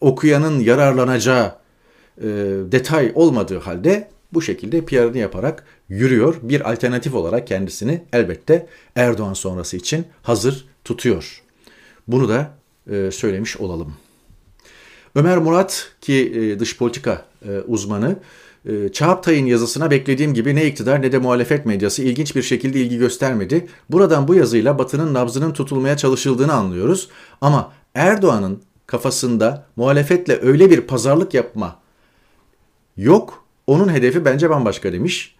okuyanın 0.00 0.60
yararlanacağı 0.60 1.54
e, 2.18 2.26
detay 2.72 3.12
olmadığı 3.14 3.58
halde 3.58 4.08
bu 4.32 4.42
şekilde 4.42 4.84
PR'ını 4.84 5.18
yaparak 5.18 5.64
yürüyor. 5.88 6.36
Bir 6.42 6.72
alternatif 6.72 7.14
olarak 7.14 7.46
kendisini 7.46 8.02
elbette 8.12 8.66
Erdoğan 8.96 9.34
sonrası 9.34 9.76
için 9.76 10.06
hazır 10.22 10.66
tutuyor. 10.84 11.42
Bunu 12.08 12.28
da 12.28 12.50
e, 12.90 13.10
söylemiş 13.10 13.56
olalım. 13.56 13.94
Ömer 15.14 15.38
Murat 15.38 15.92
ki 16.00 16.32
e, 16.34 16.58
dış 16.58 16.76
politika 16.76 17.24
e, 17.48 17.58
uzmanı 17.58 18.16
e, 18.68 18.88
Çağaptay'ın 18.92 19.46
yazısına 19.46 19.90
beklediğim 19.90 20.34
gibi 20.34 20.56
ne 20.56 20.66
iktidar 20.66 21.02
ne 21.02 21.12
de 21.12 21.18
muhalefet 21.18 21.66
medyası 21.66 22.02
ilginç 22.02 22.36
bir 22.36 22.42
şekilde 22.42 22.80
ilgi 22.80 22.98
göstermedi. 22.98 23.66
Buradan 23.90 24.28
bu 24.28 24.34
yazıyla 24.34 24.78
Batı'nın 24.78 25.14
nabzının 25.14 25.52
tutulmaya 25.52 25.96
çalışıldığını 25.96 26.52
anlıyoruz. 26.52 27.08
Ama 27.40 27.72
Erdoğan'ın 27.94 28.62
kafasında 28.86 29.66
muhalefetle 29.76 30.38
öyle 30.42 30.70
bir 30.70 30.80
pazarlık 30.80 31.34
yapma 31.34 31.76
yok. 32.96 33.44
Onun 33.66 33.92
hedefi 33.92 34.24
bence 34.24 34.50
bambaşka 34.50 34.92
demiş. 34.92 35.36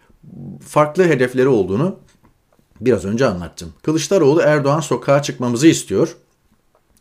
Farklı 0.69 1.05
hedefleri 1.05 1.49
olduğunu 1.49 1.97
biraz 2.81 3.05
önce 3.05 3.27
anlattım. 3.27 3.73
Kılıçdaroğlu 3.83 4.41
Erdoğan 4.41 4.81
sokağa 4.81 5.23
çıkmamızı 5.23 5.67
istiyor. 5.69 6.17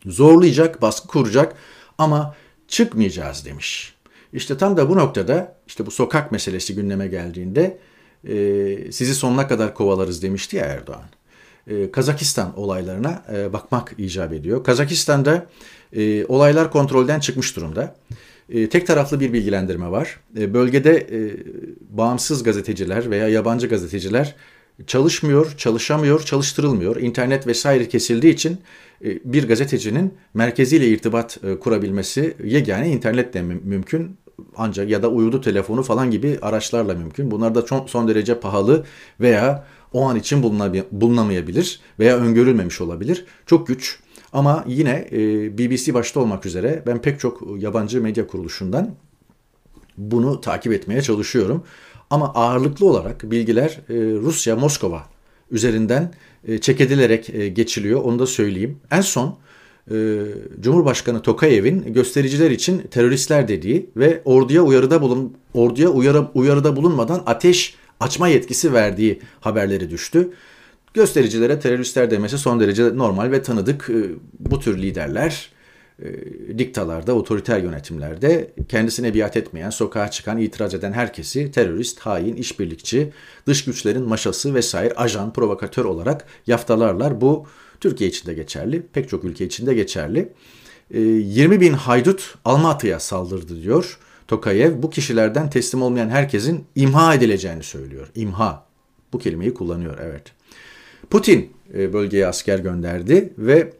Zorlayacak, 0.06 0.82
baskı 0.82 1.08
kuracak 1.08 1.54
ama 1.98 2.34
çıkmayacağız 2.68 3.44
demiş. 3.44 3.94
İşte 4.32 4.56
tam 4.56 4.76
da 4.76 4.88
bu 4.88 4.96
noktada 4.96 5.56
işte 5.66 5.86
bu 5.86 5.90
sokak 5.90 6.32
meselesi 6.32 6.74
gündeme 6.74 7.08
geldiğinde 7.08 7.78
e, 8.28 8.92
sizi 8.92 9.14
sonuna 9.14 9.48
kadar 9.48 9.74
kovalarız 9.74 10.22
demişti 10.22 10.56
ya 10.56 10.64
Erdoğan. 10.64 11.04
E, 11.66 11.90
Kazakistan 11.90 12.58
olaylarına 12.58 13.24
e, 13.34 13.52
bakmak 13.52 13.94
icap 13.98 14.32
ediyor. 14.32 14.64
Kazakistan'da 14.64 15.46
e, 15.96 16.24
olaylar 16.24 16.70
kontrolden 16.70 17.20
çıkmış 17.20 17.56
durumda. 17.56 17.96
E, 18.48 18.68
tek 18.68 18.86
taraflı 18.86 19.20
bir 19.20 19.32
bilgilendirme 19.32 19.90
var. 19.90 20.20
E, 20.38 20.54
bölgede 20.54 20.96
e, 20.96 21.18
bağımsız 21.90 22.42
gazeteciler 22.42 23.10
veya 23.10 23.28
yabancı 23.28 23.68
gazeteciler 23.68 24.34
çalışmıyor, 24.86 25.54
çalışamıyor, 25.56 26.22
çalıştırılmıyor. 26.22 26.96
İnternet 26.96 27.46
vesaire 27.46 27.88
kesildiği 27.88 28.34
için 28.34 28.58
bir 29.02 29.48
gazetecinin 29.48 30.14
merkeziyle 30.34 30.88
irtibat 30.88 31.38
e, 31.44 31.58
kurabilmesi 31.58 32.36
yegane 32.44 32.88
internetle 32.88 33.42
mümkün 33.42 34.16
ancak 34.56 34.90
ya 34.90 35.02
da 35.02 35.08
uydu 35.08 35.40
telefonu 35.40 35.82
falan 35.82 36.10
gibi 36.10 36.38
araçlarla 36.42 36.94
mümkün. 36.94 37.30
Bunlar 37.30 37.54
da 37.54 37.64
çok 37.64 37.90
son 37.90 38.08
derece 38.08 38.40
pahalı 38.40 38.84
veya 39.20 39.64
o 39.92 40.08
an 40.08 40.16
için 40.16 40.42
bulunamayabilir 40.90 41.80
veya 41.98 42.16
öngörülmemiş 42.16 42.80
olabilir. 42.80 43.24
Çok 43.46 43.66
güç. 43.66 43.98
Ama 44.32 44.64
yine 44.66 45.08
e, 45.12 45.18
BBC 45.58 45.94
başta 45.94 46.20
olmak 46.20 46.46
üzere 46.46 46.82
ben 46.86 47.02
pek 47.02 47.20
çok 47.20 47.42
yabancı 47.58 48.02
medya 48.02 48.26
kuruluşundan 48.26 48.94
bunu 49.96 50.40
takip 50.40 50.72
etmeye 50.72 51.02
çalışıyorum. 51.02 51.64
Ama 52.10 52.34
ağırlıklı 52.34 52.86
olarak 52.86 53.30
bilgiler 53.30 53.80
e, 53.88 53.94
Rusya, 53.94 54.56
Moskova 54.56 55.04
üzerinden 55.50 56.12
e, 56.48 56.58
çekedilerek 56.58 57.30
e, 57.30 57.48
geçiliyor. 57.48 58.00
Onu 58.00 58.18
da 58.18 58.26
söyleyeyim. 58.26 58.76
En 58.90 59.00
son 59.00 59.38
e, 59.90 59.94
Cumhurbaşkanı 60.60 61.22
Tokayev'in 61.22 61.92
göstericiler 61.92 62.50
için 62.50 62.78
teröristler 62.78 63.48
dediği 63.48 63.90
ve 63.96 64.22
orduya 64.24 64.62
uyarıda 64.62 65.02
bulun 65.02 65.36
orduya 65.54 65.88
uyarı, 65.88 66.28
uyarıda 66.34 66.76
bulunmadan 66.76 67.22
ateş 67.26 67.74
açma 68.00 68.28
yetkisi 68.28 68.72
verdiği 68.72 69.20
haberleri 69.40 69.90
düştü. 69.90 70.30
Göstericilere 70.94 71.60
teröristler 71.60 72.10
demesi 72.10 72.38
son 72.38 72.60
derece 72.60 72.96
normal 72.96 73.30
ve 73.30 73.42
tanıdık. 73.42 73.90
Bu 74.38 74.60
tür 74.60 74.82
liderler 74.82 75.50
diktalarda, 76.58 77.14
otoriter 77.14 77.58
yönetimlerde 77.58 78.50
kendisine 78.68 79.14
biat 79.14 79.36
etmeyen, 79.36 79.70
sokağa 79.70 80.10
çıkan, 80.10 80.38
itiraz 80.38 80.74
eden 80.74 80.92
herkesi 80.92 81.50
terörist, 81.52 82.00
hain, 82.00 82.36
işbirlikçi, 82.36 83.12
dış 83.46 83.64
güçlerin 83.64 84.02
maşası 84.02 84.54
vesaire 84.54 84.94
ajan, 84.94 85.32
provokatör 85.32 85.84
olarak 85.84 86.24
yaftalarlar. 86.46 87.20
Bu 87.20 87.46
Türkiye 87.80 88.10
için 88.10 88.26
de 88.26 88.34
geçerli, 88.34 88.82
pek 88.92 89.08
çok 89.08 89.24
ülke 89.24 89.44
için 89.44 89.66
de 89.66 89.74
geçerli. 89.74 90.32
20 90.90 91.54
e, 91.54 91.60
bin 91.60 91.72
haydut 91.72 92.34
Almatı'ya 92.44 93.00
saldırdı 93.00 93.62
diyor 93.62 93.98
Tokayev. 94.28 94.82
Bu 94.82 94.90
kişilerden 94.90 95.50
teslim 95.50 95.82
olmayan 95.82 96.08
herkesin 96.08 96.64
imha 96.74 97.14
edileceğini 97.14 97.62
söylüyor. 97.62 98.10
İmha. 98.14 98.66
Bu 99.12 99.18
kelimeyi 99.18 99.54
kullanıyor 99.54 99.98
evet. 100.02 100.22
Putin 101.10 101.52
e, 101.74 101.92
bölgeye 101.92 102.26
asker 102.26 102.58
gönderdi 102.58 103.32
ve 103.38 103.72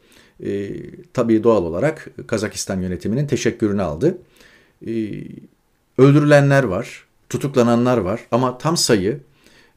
e, 0.45 0.71
tabii 1.13 1.43
doğal 1.45 1.65
olarak 1.65 2.09
Kazakistan 2.27 2.81
yönetiminin 2.81 3.27
teşekkürünü 3.27 3.83
aldı. 3.83 4.19
E, 4.87 4.93
öldürülenler 5.99 6.65
var, 6.65 7.05
tutuklananlar 7.29 7.99
var 7.99 8.21
ama 8.31 8.59
tam 8.59 8.77
sayı 8.77 9.21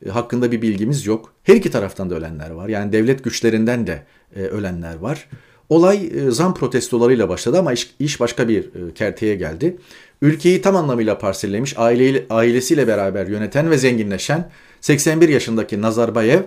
e, 0.06 0.10
hakkında 0.10 0.51
bir 0.51 0.62
bilgimiz 0.62 1.06
yok. 1.06 1.34
Her 1.44 1.56
iki 1.56 1.72
taraftan 1.72 2.10
da 2.10 2.15
ölenler 2.15 2.50
var. 2.50 2.70
Yani 2.70 2.91
devlet 2.91 3.24
güçlerinden 3.24 3.88
de 3.88 4.03
e, 4.36 4.41
ölenler 4.41 4.96
var. 4.96 5.27
Olay 5.70 6.08
e, 6.08 6.32
zam 6.32 6.53
protestolarıyla 6.53 7.30
başladı 7.30 7.60
ama 7.60 7.74
iş, 7.74 7.94
iş 8.00 8.20
başka 8.20 8.48
bir 8.48 8.63
e, 8.63 8.94
kerteye 8.96 9.36
geldi. 9.36 9.77
Ülkeyi 10.22 10.62
tam 10.62 10.75
anlamıyla 10.75 11.18
parsellemiş, 11.18 11.74
aile, 11.77 12.25
ailesiyle 12.30 12.88
beraber 12.88 13.27
yöneten 13.27 13.70
ve 13.72 13.77
zenginleşen 13.77 14.51
81 14.82 15.30
yaşındaki 15.30 15.82
Nazarbayev 15.82 16.41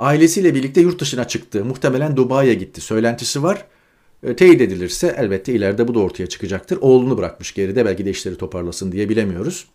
ailesiyle 0.00 0.54
birlikte 0.54 0.80
yurt 0.80 1.00
dışına 1.00 1.28
çıktı. 1.28 1.64
Muhtemelen 1.64 2.16
Dubai'ye 2.16 2.54
gitti. 2.54 2.80
Söylentisi 2.80 3.42
var. 3.42 3.64
E, 4.22 4.36
teyit 4.36 4.60
edilirse 4.60 5.14
elbette 5.18 5.52
ileride 5.52 5.88
bu 5.88 5.94
da 5.94 5.98
ortaya 5.98 6.26
çıkacaktır. 6.26 6.78
Oğlunu 6.80 7.18
bırakmış 7.18 7.54
geride 7.54 7.84
belki 7.84 8.04
de 8.04 8.10
işleri 8.10 8.36
toparlasın 8.36 8.92
diye 8.92 9.08
bilemiyoruz. 9.08 9.66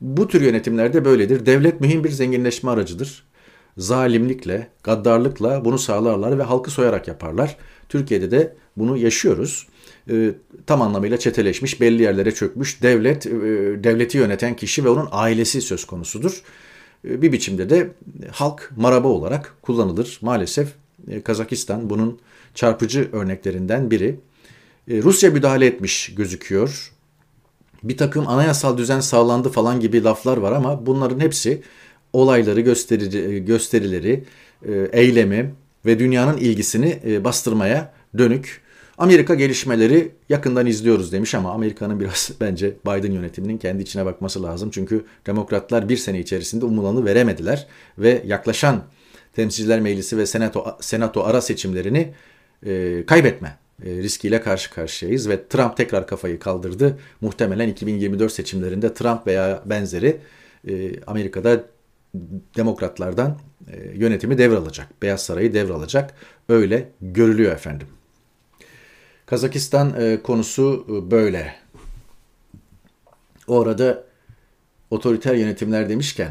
Bu 0.00 0.28
tür 0.28 0.40
yönetimlerde 0.40 1.04
böyledir. 1.04 1.46
Devlet 1.46 1.80
mühim 1.80 2.04
bir 2.04 2.10
zenginleşme 2.10 2.70
aracıdır. 2.70 3.26
Zalimlikle, 3.78 4.68
gaddarlıkla 4.82 5.64
bunu 5.64 5.78
sağlarlar 5.78 6.38
ve 6.38 6.42
halkı 6.42 6.70
soyarak 6.70 7.08
yaparlar. 7.08 7.56
Türkiye'de 7.88 8.30
de 8.30 8.56
bunu 8.76 8.96
yaşıyoruz. 8.96 9.66
E, 10.10 10.30
tam 10.66 10.82
anlamıyla 10.82 11.16
çeteleşmiş, 11.16 11.80
belli 11.80 12.02
yerlere 12.02 12.34
çökmüş 12.34 12.82
devlet, 12.82 13.26
e, 13.26 13.30
devleti 13.84 14.18
yöneten 14.18 14.56
kişi 14.56 14.84
ve 14.84 14.88
onun 14.88 15.08
ailesi 15.10 15.60
söz 15.60 15.84
konusudur. 15.84 16.42
E, 17.04 17.22
bir 17.22 17.32
biçimde 17.32 17.70
de 17.70 17.90
halk 18.30 18.72
maraba 18.76 19.08
olarak 19.08 19.54
kullanılır. 19.62 20.18
Maalesef 20.22 20.68
e, 21.08 21.22
Kazakistan 21.22 21.90
bunun 21.90 22.18
çarpıcı 22.54 23.08
örneklerinden 23.12 23.90
biri. 23.90 24.20
E, 24.90 25.02
Rusya 25.02 25.30
müdahale 25.30 25.66
etmiş 25.66 26.14
gözüküyor. 26.14 26.92
Bir 27.82 27.96
takım 27.96 28.28
anayasal 28.28 28.78
düzen 28.78 29.00
sağlandı 29.00 29.48
falan 29.48 29.80
gibi 29.80 30.04
laflar 30.04 30.36
var 30.36 30.52
ama 30.52 30.86
bunların 30.86 31.20
hepsi 31.20 31.62
olayları, 32.12 32.60
gösteri, 32.60 33.44
gösterileri, 33.44 34.24
eylemi 34.92 35.54
ve 35.86 35.98
dünyanın 35.98 36.36
ilgisini 36.36 37.20
bastırmaya 37.24 37.92
dönük 38.18 38.62
Amerika 38.98 39.34
gelişmeleri 39.34 40.12
yakından 40.28 40.66
izliyoruz 40.66 41.12
demiş 41.12 41.34
ama 41.34 41.52
Amerika'nın 41.52 42.00
biraz 42.00 42.30
bence 42.40 42.76
Biden 42.86 43.12
yönetiminin 43.12 43.58
kendi 43.58 43.82
içine 43.82 44.06
bakması 44.06 44.42
lazım. 44.42 44.70
Çünkü 44.70 45.04
demokratlar 45.26 45.88
bir 45.88 45.96
sene 45.96 46.20
içerisinde 46.20 46.64
umulanı 46.64 47.04
veremediler 47.04 47.66
ve 47.98 48.22
yaklaşan 48.26 48.82
Temsilciler 49.32 49.80
Meclisi 49.80 50.16
ve 50.18 50.26
Senato, 50.26 50.76
Senato 50.80 51.24
ara 51.24 51.40
seçimlerini 51.40 52.14
e, 52.66 53.04
kaybetme 53.06 53.58
e, 53.84 53.90
riskiyle 53.90 54.40
karşı 54.40 54.74
karşıyayız 54.74 55.28
ve 55.28 55.48
Trump 55.48 55.76
tekrar 55.76 56.06
kafayı 56.06 56.38
kaldırdı. 56.38 56.98
Muhtemelen 57.20 57.68
2024 57.68 58.32
seçimlerinde 58.32 58.94
Trump 58.94 59.26
veya 59.26 59.62
benzeri 59.66 60.20
e, 60.68 61.00
Amerika'da 61.06 61.64
demokratlardan 62.56 63.38
e, 63.72 63.98
yönetimi 63.98 64.38
devralacak. 64.38 65.02
Beyaz 65.02 65.22
Saray'ı 65.22 65.54
devralacak. 65.54 66.14
Öyle 66.48 66.88
görülüyor 67.00 67.52
efendim. 67.52 67.88
Kazakistan 69.26 69.94
e, 70.00 70.22
konusu 70.22 70.86
e, 70.88 71.10
böyle. 71.10 71.54
Orada 73.46 74.04
otoriter 74.90 75.34
yönetimler 75.34 75.88
demişken 75.88 76.30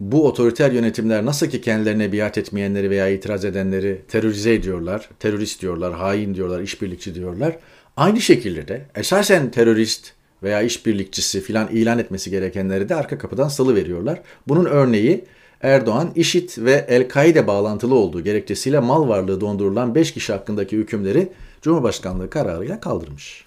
bu 0.00 0.26
otoriter 0.26 0.72
yönetimler 0.72 1.24
nasıl 1.24 1.46
ki 1.46 1.60
kendilerine 1.60 2.12
biat 2.12 2.38
etmeyenleri 2.38 2.90
veya 2.90 3.08
itiraz 3.08 3.44
edenleri 3.44 4.02
terörize 4.08 4.54
ediyorlar, 4.54 5.08
terörist 5.18 5.62
diyorlar, 5.62 5.94
hain 5.94 6.34
diyorlar, 6.34 6.60
işbirlikçi 6.60 7.14
diyorlar. 7.14 7.56
Aynı 7.96 8.20
şekilde 8.20 8.68
de 8.68 8.84
esasen 8.94 9.50
terörist 9.50 10.12
veya 10.42 10.62
işbirlikçisi 10.62 11.40
filan 11.40 11.68
ilan 11.68 11.98
etmesi 11.98 12.30
gerekenleri 12.30 12.88
de 12.88 12.94
arka 12.94 13.18
kapıdan 13.18 13.48
salı 13.48 13.74
veriyorlar. 13.76 14.20
Bunun 14.48 14.64
örneği 14.64 15.24
Erdoğan, 15.62 16.12
IŞİD 16.14 16.50
ve 16.58 16.86
El-Kaide 16.88 17.46
bağlantılı 17.46 17.94
olduğu 17.94 18.20
gerekçesiyle 18.20 18.80
mal 18.80 19.08
varlığı 19.08 19.40
dondurulan 19.40 19.94
5 19.94 20.12
kişi 20.12 20.32
hakkındaki 20.32 20.76
hükümleri 20.76 21.32
Cumhurbaşkanlığı 21.62 22.30
kararıyla 22.30 22.80
kaldırmış. 22.80 23.44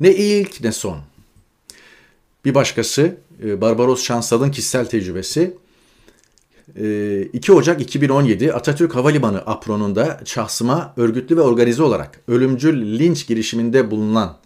Ne 0.00 0.14
ilk 0.14 0.60
ne 0.60 0.72
son. 0.72 0.98
Bir 2.44 2.54
başkası 2.54 3.16
e, 3.44 3.60
Barbaros 3.60 4.02
Şansal'ın 4.02 4.50
kişisel 4.50 4.86
tecrübesi 4.86 5.56
2 7.32 7.52
e, 7.52 7.54
Ocak 7.54 7.80
2017 7.80 8.52
Atatürk 8.52 8.94
Havalimanı 8.94 9.38
apronunda 9.38 10.20
şahsıma 10.24 10.94
örgütlü 10.96 11.36
ve 11.36 11.40
organize 11.40 11.82
olarak 11.82 12.20
ölümcül 12.28 12.98
linç 12.98 13.26
girişiminde 13.26 13.90
bulunan 13.90 14.36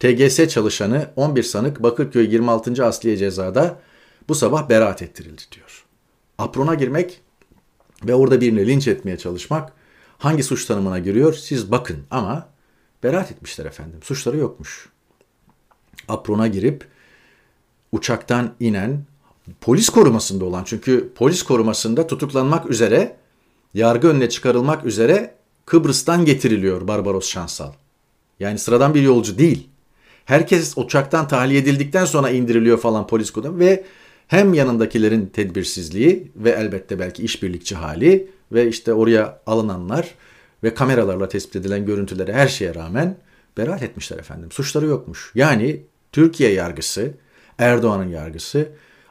TGS 0.00 0.48
çalışanı 0.48 1.10
11 1.16 1.42
sanık 1.42 1.82
Bakırköy 1.82 2.32
26. 2.32 2.86
Asliye 2.86 3.16
Ceza'da 3.16 3.80
bu 4.28 4.34
sabah 4.34 4.68
beraat 4.68 5.02
ettirildi 5.02 5.42
diyor 5.52 5.87
aprona 6.38 6.74
girmek 6.74 7.20
ve 8.04 8.14
orada 8.14 8.40
birini 8.40 8.66
linç 8.66 8.88
etmeye 8.88 9.18
çalışmak 9.18 9.72
hangi 10.18 10.42
suç 10.42 10.64
tanımına 10.64 10.98
giriyor 10.98 11.34
siz 11.34 11.70
bakın 11.70 12.06
ama 12.10 12.48
beraat 13.02 13.32
etmişler 13.32 13.66
efendim. 13.66 14.00
Suçları 14.02 14.36
yokmuş. 14.36 14.88
Aprona 16.08 16.46
girip 16.46 16.88
uçaktan 17.92 18.54
inen 18.60 19.04
polis 19.60 19.88
korumasında 19.88 20.44
olan 20.44 20.64
çünkü 20.64 21.12
polis 21.14 21.42
korumasında 21.42 22.06
tutuklanmak 22.06 22.70
üzere 22.70 23.16
yargı 23.74 24.08
önüne 24.08 24.28
çıkarılmak 24.28 24.84
üzere 24.84 25.34
Kıbrıs'tan 25.66 26.24
getiriliyor 26.24 26.88
Barbaros 26.88 27.28
Şansal. 27.28 27.72
Yani 28.40 28.58
sıradan 28.58 28.94
bir 28.94 29.02
yolcu 29.02 29.38
değil. 29.38 29.68
Herkes 30.24 30.78
uçaktan 30.78 31.28
tahliye 31.28 31.60
edildikten 31.60 32.04
sonra 32.04 32.30
indiriliyor 32.30 32.78
falan 32.78 33.06
polis 33.06 33.30
koruması 33.30 33.60
ve 33.60 33.84
hem 34.28 34.54
yanındakilerin 34.54 35.26
tedbirsizliği 35.26 36.32
ve 36.36 36.50
elbette 36.50 36.98
belki 36.98 37.22
işbirlikçi 37.22 37.74
hali 37.74 38.30
ve 38.52 38.68
işte 38.68 38.92
oraya 38.92 39.40
alınanlar 39.46 40.14
ve 40.62 40.74
kameralarla 40.74 41.28
tespit 41.28 41.56
edilen 41.56 41.86
görüntülere 41.86 42.32
her 42.32 42.48
şeye 42.48 42.74
rağmen 42.74 43.16
beraat 43.56 43.82
etmişler 43.82 44.18
efendim. 44.18 44.52
Suçları 44.52 44.86
yokmuş. 44.86 45.32
Yani 45.34 45.82
Türkiye 46.12 46.52
yargısı, 46.52 47.14
Erdoğan'ın 47.58 48.08
yargısı 48.08 48.68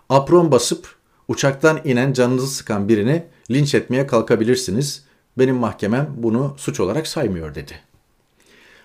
apron 0.10 0.52
basıp 0.52 0.96
uçaktan 1.28 1.80
inen 1.86 2.14
canınızı 2.14 2.48
sıkan 2.48 2.90
birini 2.90 3.24
linç 3.52 3.76
etmeye 3.76 4.08
kalkabilirsiniz. 4.08 5.04
Benim 5.38 5.56
mahkemem 5.56 6.14
bunu 6.18 6.56
suç 6.58 6.80
olarak 6.80 7.08
saymıyor 7.08 7.56
dedi. 7.56 7.74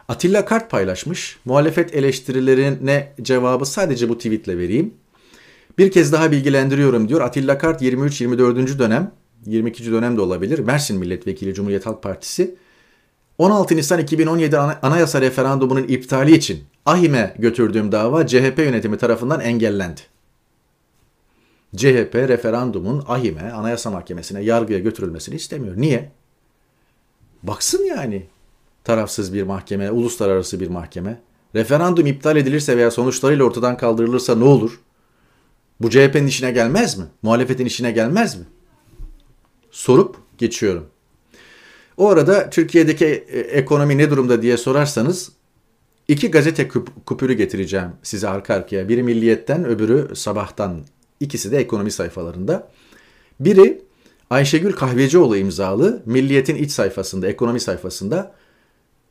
Atilla 0.08 0.44
Kart 0.44 0.70
paylaşmış. 0.70 1.38
Muhalefet 1.44 1.94
eleştirilerine 1.94 3.12
cevabı 3.22 3.66
sadece 3.66 4.08
bu 4.08 4.16
tweetle 4.16 4.58
vereyim. 4.58 4.94
Bir 5.78 5.90
kez 5.90 6.12
daha 6.12 6.30
bilgilendiriyorum 6.30 7.08
diyor. 7.08 7.20
Atilla 7.20 7.58
Kart 7.58 7.82
23-24. 7.82 8.78
dönem, 8.78 9.12
22. 9.46 9.92
dönem 9.92 10.16
de 10.16 10.20
olabilir. 10.20 10.58
Mersin 10.58 10.98
Milletvekili 10.98 11.54
Cumhuriyet 11.54 11.86
Halk 11.86 12.02
Partisi. 12.02 12.54
16 13.38 13.76
Nisan 13.76 14.00
2017 14.00 14.58
anayasa 14.58 15.20
referandumunun 15.20 15.82
iptali 15.88 16.34
için 16.34 16.64
AHİM'e 16.86 17.34
götürdüğüm 17.38 17.92
dava 17.92 18.26
CHP 18.26 18.58
yönetimi 18.58 18.98
tarafından 18.98 19.40
engellendi. 19.40 20.00
CHP 21.76 22.14
referandumun 22.14 23.04
AHİM'e, 23.08 23.52
Anayasa 23.52 23.90
Mahkemesi'ne, 23.90 24.42
yargıya 24.42 24.78
götürülmesini 24.78 25.34
istemiyor. 25.34 25.74
Niye? 25.76 26.10
Baksın 27.42 27.84
yani 27.84 28.26
tarafsız 28.84 29.34
bir 29.34 29.42
mahkeme, 29.42 29.90
uluslararası 29.90 30.60
bir 30.60 30.68
mahkeme. 30.68 31.20
Referandum 31.54 32.06
iptal 32.06 32.36
edilirse 32.36 32.76
veya 32.76 32.90
sonuçlarıyla 32.90 33.44
ortadan 33.44 33.76
kaldırılırsa 33.76 34.34
ne 34.34 34.44
olur? 34.44 34.80
Bu 35.82 35.90
CHP'nin 35.90 36.26
işine 36.26 36.50
gelmez 36.50 36.98
mi? 36.98 37.04
Muhalefetin 37.22 37.66
işine 37.66 37.90
gelmez 37.90 38.38
mi? 38.38 38.44
Sorup 39.70 40.16
geçiyorum. 40.38 40.86
O 41.96 42.08
arada 42.08 42.50
Türkiye'deki 42.50 43.06
e, 43.06 43.40
ekonomi 43.40 43.98
ne 43.98 44.10
durumda 44.10 44.42
diye 44.42 44.56
sorarsanız 44.56 45.32
iki 46.08 46.30
gazete 46.30 46.68
kupürü 47.06 47.32
getireceğim 47.32 47.88
size 48.02 48.28
arka 48.28 48.54
arkaya. 48.54 48.88
Biri 48.88 49.02
Milliyet'ten 49.02 49.64
öbürü 49.64 50.16
Sabah'tan. 50.16 50.80
İkisi 51.20 51.52
de 51.52 51.58
ekonomi 51.58 51.90
sayfalarında. 51.90 52.68
Biri 53.40 53.82
Ayşegül 54.30 54.72
Kahvecioğlu 54.72 55.36
imzalı 55.36 56.02
Milliyet'in 56.06 56.56
iç 56.56 56.70
sayfasında, 56.70 57.28
ekonomi 57.28 57.60
sayfasında 57.60 58.34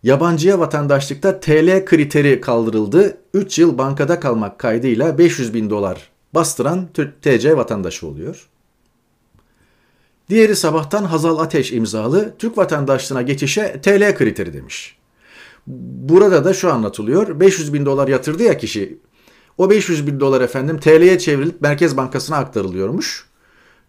yabancıya 0.03 0.59
vatandaşlıkta 0.59 1.39
TL 1.39 1.85
kriteri 1.85 2.41
kaldırıldı. 2.41 3.17
3 3.33 3.59
yıl 3.59 3.77
bankada 3.77 4.19
kalmak 4.19 4.59
kaydıyla 4.59 5.17
500 5.17 5.53
bin 5.53 5.69
dolar 5.69 6.11
bastıran 6.33 6.89
TC 7.21 7.57
vatandaşı 7.57 8.07
oluyor. 8.07 8.49
Diğeri 10.29 10.55
sabahtan 10.55 11.03
Hazal 11.03 11.39
Ateş 11.39 11.71
imzalı 11.71 12.33
Türk 12.39 12.57
vatandaşlığına 12.57 13.21
geçişe 13.21 13.81
TL 13.81 14.15
kriteri 14.15 14.53
demiş. 14.53 14.97
Burada 15.67 16.45
da 16.45 16.53
şu 16.53 16.73
anlatılıyor. 16.73 17.39
500 17.39 17.73
bin 17.73 17.85
dolar 17.85 18.07
yatırdı 18.07 18.43
ya 18.43 18.57
kişi. 18.57 18.97
O 19.57 19.69
500 19.69 20.07
bin 20.07 20.19
dolar 20.19 20.41
efendim 20.41 20.79
TL'ye 20.79 21.19
çevrilip 21.19 21.61
Merkez 21.61 21.97
Bankası'na 21.97 22.37
aktarılıyormuş. 22.37 23.25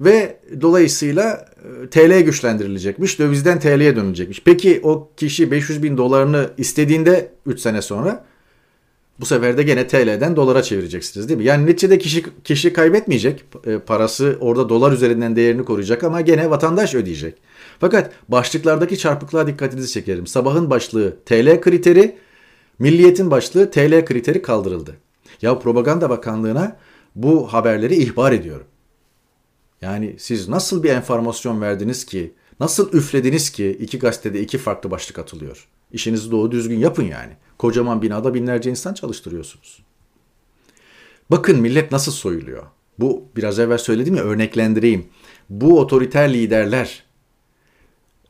Ve 0.00 0.40
dolayısıyla 0.60 1.46
e, 1.84 1.90
TL 1.90 2.20
güçlendirilecekmiş. 2.20 3.18
Dövizden 3.18 3.60
TL'ye 3.60 3.96
dönülecekmiş. 3.96 4.42
Peki 4.44 4.80
o 4.82 5.10
kişi 5.16 5.50
500 5.50 5.82
bin 5.82 5.96
dolarını 5.96 6.50
istediğinde 6.58 7.32
3 7.46 7.60
sene 7.60 7.82
sonra 7.82 8.24
bu 9.20 9.26
sefer 9.26 9.56
de 9.56 9.62
gene 9.62 9.86
TL'den 9.86 10.36
dolara 10.36 10.62
çevireceksiniz 10.62 11.28
değil 11.28 11.38
mi? 11.38 11.44
Yani 11.44 11.66
neticede 11.66 11.98
kişi, 11.98 12.24
kişi 12.44 12.72
kaybetmeyecek. 12.72 13.44
E, 13.66 13.78
parası 13.78 14.36
orada 14.40 14.68
dolar 14.68 14.92
üzerinden 14.92 15.36
değerini 15.36 15.64
koruyacak 15.64 16.04
ama 16.04 16.20
gene 16.20 16.50
vatandaş 16.50 16.94
ödeyecek. 16.94 17.34
Fakat 17.80 18.12
başlıklardaki 18.28 18.98
çarpıklığa 18.98 19.46
dikkatinizi 19.46 19.92
çekerim. 19.92 20.26
Sabahın 20.26 20.70
başlığı 20.70 21.16
TL 21.26 21.60
kriteri, 21.60 22.16
milliyetin 22.78 23.30
başlığı 23.30 23.70
TL 23.70 24.04
kriteri 24.04 24.42
kaldırıldı. 24.42 24.96
Ya 25.42 25.58
Propaganda 25.58 26.10
Bakanlığı'na 26.10 26.76
bu 27.14 27.52
haberleri 27.52 27.94
ihbar 27.94 28.32
ediyorum. 28.32 28.66
Yani 29.80 30.16
siz 30.18 30.48
nasıl 30.48 30.82
bir 30.82 30.90
enformasyon 30.90 31.60
verdiniz 31.60 32.04
ki, 32.04 32.34
nasıl 32.60 32.92
üflediniz 32.92 33.50
ki 33.50 33.76
iki 33.80 33.98
gazetede 33.98 34.40
iki 34.40 34.58
farklı 34.58 34.90
başlık 34.90 35.18
atılıyor? 35.18 35.68
İşinizi 35.92 36.30
doğru 36.30 36.50
düzgün 36.50 36.78
yapın 36.78 37.04
yani. 37.04 37.32
Kocaman 37.58 38.02
binada 38.02 38.34
binlerce 38.34 38.70
insan 38.70 38.94
çalıştırıyorsunuz. 38.94 39.82
Bakın 41.30 41.60
millet 41.60 41.92
nasıl 41.92 42.12
soyuluyor. 42.12 42.62
Bu 42.98 43.24
biraz 43.36 43.58
evvel 43.58 43.78
söyledim 43.78 44.16
ya 44.16 44.22
örneklendireyim. 44.22 45.06
Bu 45.50 45.80
otoriter 45.80 46.32
liderler 46.34 47.04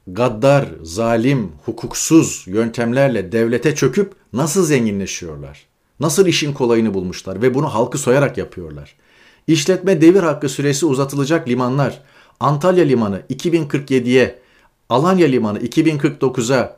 gaddar, 0.07 0.69
zalim, 0.83 1.53
hukuksuz 1.65 2.45
yöntemlerle 2.47 3.33
devlete 3.33 3.75
çöküp 3.75 4.13
nasıl 4.33 4.65
zenginleşiyorlar? 4.65 5.67
Nasıl 6.01 6.27
işin 6.27 6.53
kolayını 6.53 6.95
bulmuşlar 6.95 7.43
ve 7.43 7.55
bunu 7.55 7.75
halkı 7.75 7.99
soyarak 7.99 8.39
yapıyorlar? 8.39 8.97
İşletme 9.47 10.01
devir 10.01 10.23
hakkı 10.23 10.49
süresi 10.49 10.87
uzatılacak 10.87 11.49
limanlar 11.49 12.03
Antalya 12.41 12.85
Limanı 12.85 13.23
2047'ye, 13.31 14.39
Alanya 14.89 15.27
Limanı 15.27 15.59
2049'a, 15.59 16.77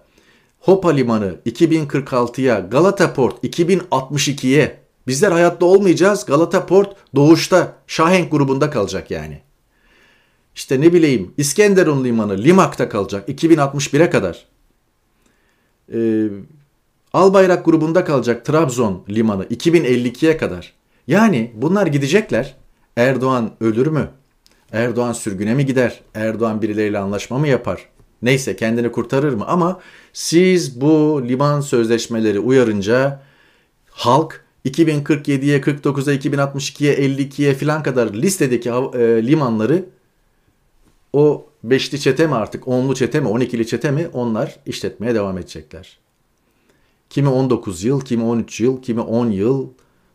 Hopa 0.65 0.91
Limanı 0.91 1.35
2046'ya, 1.47 2.59
Galata 2.61 3.15
Port 3.15 3.45
2062'ye. 3.45 4.81
Bizler 5.07 5.33
hayatta 5.33 5.67
olmayacağız. 5.67 6.25
Galata 6.25 6.67
Port 6.67 6.97
doğuşta 7.15 7.73
Şahenk 7.87 8.31
grubunda 8.31 8.71
kalacak 8.71 9.11
yani. 9.11 9.41
İşte 10.55 10.81
ne 10.81 10.93
bileyim 10.93 11.35
İskenderun 11.37 12.05
Limanı 12.05 12.39
Limak'ta 12.39 12.89
kalacak 12.89 13.29
2061'e 13.29 14.11
kadar. 14.11 14.47
Ee, 15.95 16.29
Albayrak 17.13 17.65
grubunda 17.65 18.05
kalacak 18.05 18.45
Trabzon 18.45 19.05
Limanı 19.09 19.45
2052'ye 19.45 20.37
kadar. 20.37 20.73
Yani 21.07 21.53
bunlar 21.55 21.87
gidecekler. 21.87 22.57
Erdoğan 22.97 23.51
ölür 23.61 23.87
mü? 23.87 24.09
Erdoğan 24.73 25.13
sürgüne 25.13 25.55
mi 25.55 25.67
gider? 25.67 26.01
Erdoğan 26.15 26.63
birileriyle 26.63 26.99
anlaşma 26.99 27.39
mı 27.39 27.49
yapar? 27.49 27.94
Neyse 28.25 28.57
kendini 28.57 28.93
kurtarır 28.93 29.33
mı? 29.33 29.45
Ama 29.47 29.81
siz 30.13 30.81
bu 30.81 31.23
liman 31.29 31.61
sözleşmeleri 31.61 32.41
uyarınca 32.41 33.23
halk 33.91 34.45
2047'ye, 34.65 35.61
49'a, 35.61 36.15
2062'ye, 36.15 36.95
52'ye 36.95 37.55
filan 37.55 37.83
kadar 37.83 38.15
listedeki 38.15 38.71
e, 38.71 39.27
limanları 39.27 39.85
o 41.13 41.47
beşli 41.65 42.01
çete 42.01 42.27
mi 42.27 42.35
artık, 42.35 42.69
onlu 42.69 42.95
çete 42.95 43.21
mi, 43.21 43.29
12'li 43.29 43.67
çete 43.67 43.91
mi 43.91 44.09
onlar 44.13 44.57
işletmeye 44.67 45.15
devam 45.15 45.39
edecekler. 45.39 45.99
Kimi 47.11 47.29
19 47.29 47.85
yıl, 47.85 48.01
kimi 48.01 48.25
13 48.25 48.61
yıl, 48.61 48.83
kimi 48.83 49.01
10 49.01 49.31
yıl 49.31 49.69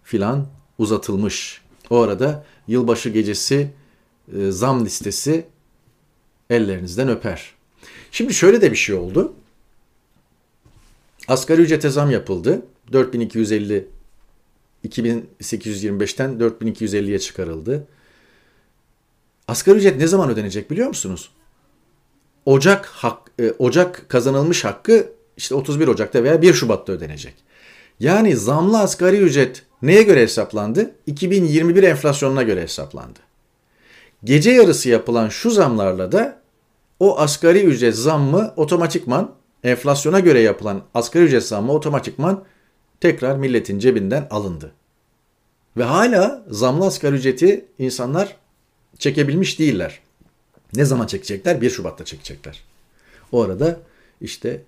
filan 0.04 0.48
uzatılmış. 0.78 1.62
O 1.90 2.00
arada 2.00 2.46
yılbaşı 2.68 3.10
gecesi 3.10 3.72
e, 4.38 4.52
zam 4.52 4.86
listesi 4.86 5.46
ellerinizden 6.50 7.10
öper. 7.10 7.59
Şimdi 8.12 8.34
şöyle 8.34 8.62
de 8.62 8.72
bir 8.72 8.78
şey 8.78 8.96
oldu. 8.96 9.34
Asgari 11.28 11.62
ücrete 11.62 11.90
zam 11.90 12.12
yapıldı. 12.12 12.62
4250 12.94 13.88
2825'ten 14.88 16.40
4250'ye 16.40 17.20
çıkarıldı. 17.20 17.88
Asgari 19.48 19.78
ücret 19.78 19.98
ne 19.98 20.08
zaman 20.08 20.30
ödenecek 20.30 20.72
biliyor 20.72 20.88
musunuz? 20.88 21.30
Ocak 22.46 22.86
hak, 22.86 23.32
e, 23.40 23.52
Ocak 23.52 24.10
kazanılmış 24.10 24.66
hakkı 24.66 25.10
işte 25.38 25.56
31 25.56 25.88
Ocak'ta 25.88 26.24
veya 26.24 26.42
1 26.42 26.54
Şubat'ta 26.54 26.94
ödenecek. 26.94 27.34
Yani 28.00 28.36
zamlı 28.36 28.80
asgari 28.80 29.18
ücret 29.18 29.64
neye 29.82 30.04
göre 30.04 30.22
hesaplandı? 30.22 30.92
2021 31.08 31.84
enflasyonuna 31.84 32.44
göre 32.44 32.62
hesaplandı. 32.62 33.20
Gece 34.24 34.52
yarısı 34.52 34.90
yapılan 34.90 35.30
şu 35.30 35.52
zamlarla 35.52 36.12
da 36.12 36.39
o 37.00 37.20
asgari 37.20 37.64
ücret 37.64 37.96
zammı 37.96 38.54
otomatikman 38.56 39.36
enflasyona 39.64 40.20
göre 40.20 40.40
yapılan 40.40 40.84
asgari 40.94 41.24
ücret 41.24 41.44
zammı 41.44 41.74
otomatikman 41.74 42.44
tekrar 43.02 43.36
milletin 43.36 43.80
cebinden 43.80 44.28
alındı. 44.30 44.72
Ve 45.78 45.84
hala 45.84 46.44
zamlı 46.50 46.86
asgari 46.86 47.16
ücreti 47.16 47.66
insanlar 47.80 48.36
çekebilmiş 49.00 49.60
değiller. 49.60 50.00
Ne 50.76 50.86
zaman 50.86 51.08
çekecekler? 51.08 51.62
1 51.62 51.70
Şubat'ta 51.70 52.06
çekecekler. 52.06 52.64
O 53.32 53.42
arada 53.42 53.80
işte 54.22 54.62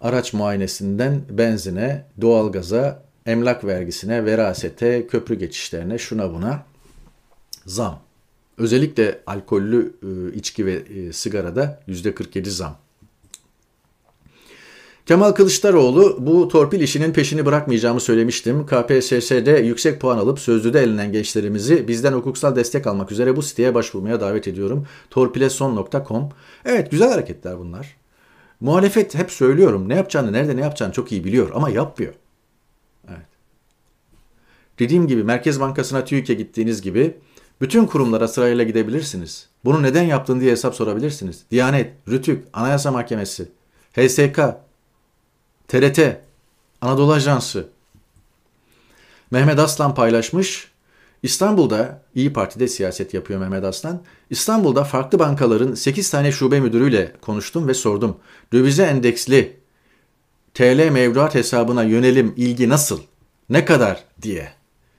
araç 0.00 0.32
muayenesinden 0.32 1.22
benzine, 1.30 2.04
doğalgaza, 2.20 3.02
emlak 3.26 3.64
vergisine, 3.64 4.24
verasete, 4.24 5.06
köprü 5.06 5.34
geçişlerine, 5.34 5.98
şuna 5.98 6.32
buna 6.34 6.64
zam. 7.66 8.05
Özellikle 8.58 9.22
alkollü 9.26 9.94
e, 10.02 10.36
içki 10.36 10.66
ve 10.66 10.72
e, 10.72 11.12
sigarada 11.12 11.82
%47 11.88 12.44
zam. 12.48 12.78
Kemal 15.06 15.32
Kılıçdaroğlu 15.32 16.16
bu 16.20 16.48
torpil 16.48 16.80
işinin 16.80 17.12
peşini 17.12 17.46
bırakmayacağımı 17.46 18.00
söylemiştim. 18.00 18.66
KPSS'de 18.66 19.50
yüksek 19.50 20.00
puan 20.00 20.18
alıp 20.18 20.38
sözlüde 20.38 20.80
elenen 20.80 21.12
gençlerimizi 21.12 21.88
bizden 21.88 22.12
hukuksal 22.12 22.56
destek 22.56 22.86
almak 22.86 23.12
üzere 23.12 23.36
bu 23.36 23.42
siteye 23.42 23.74
başvurmaya 23.74 24.20
davet 24.20 24.48
ediyorum. 24.48 24.86
torpileson.com 25.10 26.28
Evet 26.64 26.90
güzel 26.90 27.10
hareketler 27.10 27.58
bunlar. 27.58 27.96
Muhalefet 28.60 29.14
hep 29.14 29.30
söylüyorum 29.30 29.88
ne 29.88 29.94
yapacağını 29.94 30.32
nerede 30.32 30.56
ne 30.56 30.60
yapacağını 30.60 30.92
çok 30.92 31.12
iyi 31.12 31.24
biliyor 31.24 31.50
ama 31.54 31.70
yapmıyor. 31.70 32.14
Evet. 33.08 33.26
Dediğim 34.78 35.06
gibi 35.06 35.24
Merkez 35.24 35.60
Bankası'na 35.60 36.04
TÜİK'e 36.04 36.34
gittiğiniz 36.34 36.82
gibi 36.82 37.16
bütün 37.60 37.86
kurumlara 37.86 38.28
sırayla 38.28 38.64
gidebilirsiniz. 38.64 39.48
Bunu 39.64 39.82
neden 39.82 40.02
yaptın 40.02 40.40
diye 40.40 40.52
hesap 40.52 40.74
sorabilirsiniz. 40.74 41.42
Diyanet, 41.50 41.92
Rütük, 42.08 42.46
Anayasa 42.52 42.92
Mahkemesi, 42.92 43.48
HSK, 43.92 44.40
TRT, 45.68 45.98
Anadolu 46.80 47.12
Ajansı. 47.12 47.68
Mehmet 49.30 49.58
Aslan 49.58 49.94
paylaşmış. 49.94 50.70
İstanbul'da 51.22 52.02
İyi 52.14 52.32
Parti'de 52.32 52.68
siyaset 52.68 53.14
yapıyor 53.14 53.40
Mehmet 53.40 53.64
Aslan. 53.64 54.02
İstanbul'da 54.30 54.84
farklı 54.84 55.18
bankaların 55.18 55.74
8 55.74 56.10
tane 56.10 56.32
şube 56.32 56.60
müdürüyle 56.60 57.12
konuştum 57.20 57.68
ve 57.68 57.74
sordum. 57.74 58.16
Dövize 58.52 58.82
endeksli 58.82 59.56
TL 60.54 60.88
mevduat 60.90 61.34
hesabına 61.34 61.82
yönelim 61.82 62.34
ilgi 62.36 62.68
nasıl? 62.68 63.00
Ne 63.50 63.64
kadar 63.64 64.04
diye. 64.22 64.55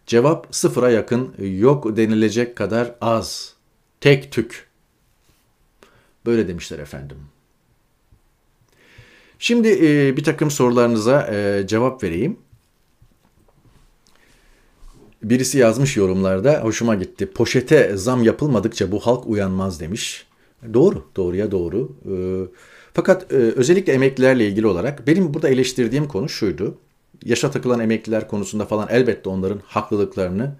Cevap 0.07 0.47
sıfıra 0.51 0.89
yakın 0.91 1.33
yok 1.39 1.97
denilecek 1.97 2.55
kadar 2.55 2.95
az. 3.01 3.53
Tek 4.01 4.31
tük. 4.31 4.67
Böyle 6.25 6.47
demişler 6.47 6.79
efendim. 6.79 7.17
Şimdi 9.39 9.67
e, 9.67 10.17
bir 10.17 10.23
takım 10.23 10.51
sorularınıza 10.51 11.27
e, 11.33 11.67
cevap 11.67 12.03
vereyim. 12.03 12.37
Birisi 15.23 15.57
yazmış 15.57 15.97
yorumlarda 15.97 16.59
hoşuma 16.63 16.95
gitti. 16.95 17.31
Poşete 17.31 17.97
zam 17.97 18.23
yapılmadıkça 18.23 18.91
bu 18.91 18.99
halk 18.99 19.27
uyanmaz 19.27 19.79
demiş. 19.79 20.25
Doğru, 20.73 21.05
doğruya 21.15 21.51
doğru. 21.51 21.91
E, 22.05 22.13
fakat 22.93 23.33
e, 23.33 23.35
özellikle 23.35 23.93
emeklilerle 23.93 24.47
ilgili 24.47 24.67
olarak 24.67 25.07
benim 25.07 25.33
burada 25.33 25.49
eleştirdiğim 25.49 26.07
konu 26.07 26.29
şuydu. 26.29 26.77
Yaşa 27.25 27.51
takılan 27.51 27.79
emekliler 27.79 28.27
konusunda 28.27 28.65
falan 28.65 28.87
elbette 28.91 29.29
onların 29.29 29.61
haklılıklarını 29.65 30.55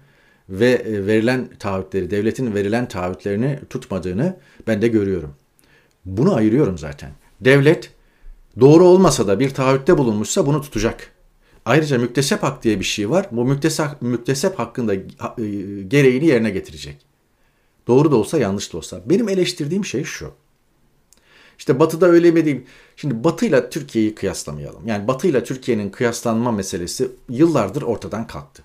ve 0.48 0.70
e, 0.70 1.06
verilen 1.06 1.48
taahhütleri, 1.58 2.10
devletin 2.10 2.54
verilen 2.54 2.88
taahhütlerini 2.88 3.58
tutmadığını 3.70 4.36
ben 4.66 4.82
de 4.82 4.88
görüyorum. 4.88 5.34
Bunu 6.04 6.34
ayırıyorum 6.34 6.78
zaten. 6.78 7.10
Devlet 7.40 7.90
doğru 8.60 8.84
olmasa 8.84 9.26
da 9.26 9.40
bir 9.40 9.50
taahhütte 9.50 9.98
bulunmuşsa 9.98 10.46
bunu 10.46 10.62
tutacak. 10.62 11.12
Ayrıca 11.64 11.98
müktesep 11.98 12.42
hak 12.42 12.64
diye 12.64 12.80
bir 12.80 12.84
şey 12.84 13.10
var. 13.10 13.26
Bu 13.32 13.44
müktesep, 13.44 13.86
müktesep 14.00 14.58
hakkında 14.58 14.94
e, 14.94 15.00
gereğini 15.88 16.26
yerine 16.26 16.50
getirecek. 16.50 16.96
Doğru 17.86 18.10
da 18.10 18.16
olsa 18.16 18.38
yanlış 18.38 18.72
da 18.72 18.76
olsa. 18.76 19.00
Benim 19.06 19.28
eleştirdiğim 19.28 19.84
şey 19.84 20.04
şu. 20.04 20.32
İşte 21.58 21.80
Batı'da 21.80 22.06
öyle 22.06 22.30
mi 22.30 22.44
değil. 22.44 22.60
Şimdi 22.96 23.24
Batı'yla 23.24 23.70
Türkiye'yi 23.70 24.14
kıyaslamayalım. 24.14 24.86
Yani 24.86 25.08
Batı'yla 25.08 25.44
Türkiye'nin 25.44 25.90
kıyaslanma 25.90 26.52
meselesi 26.52 27.10
yıllardır 27.28 27.82
ortadan 27.82 28.26
kalktı. 28.26 28.62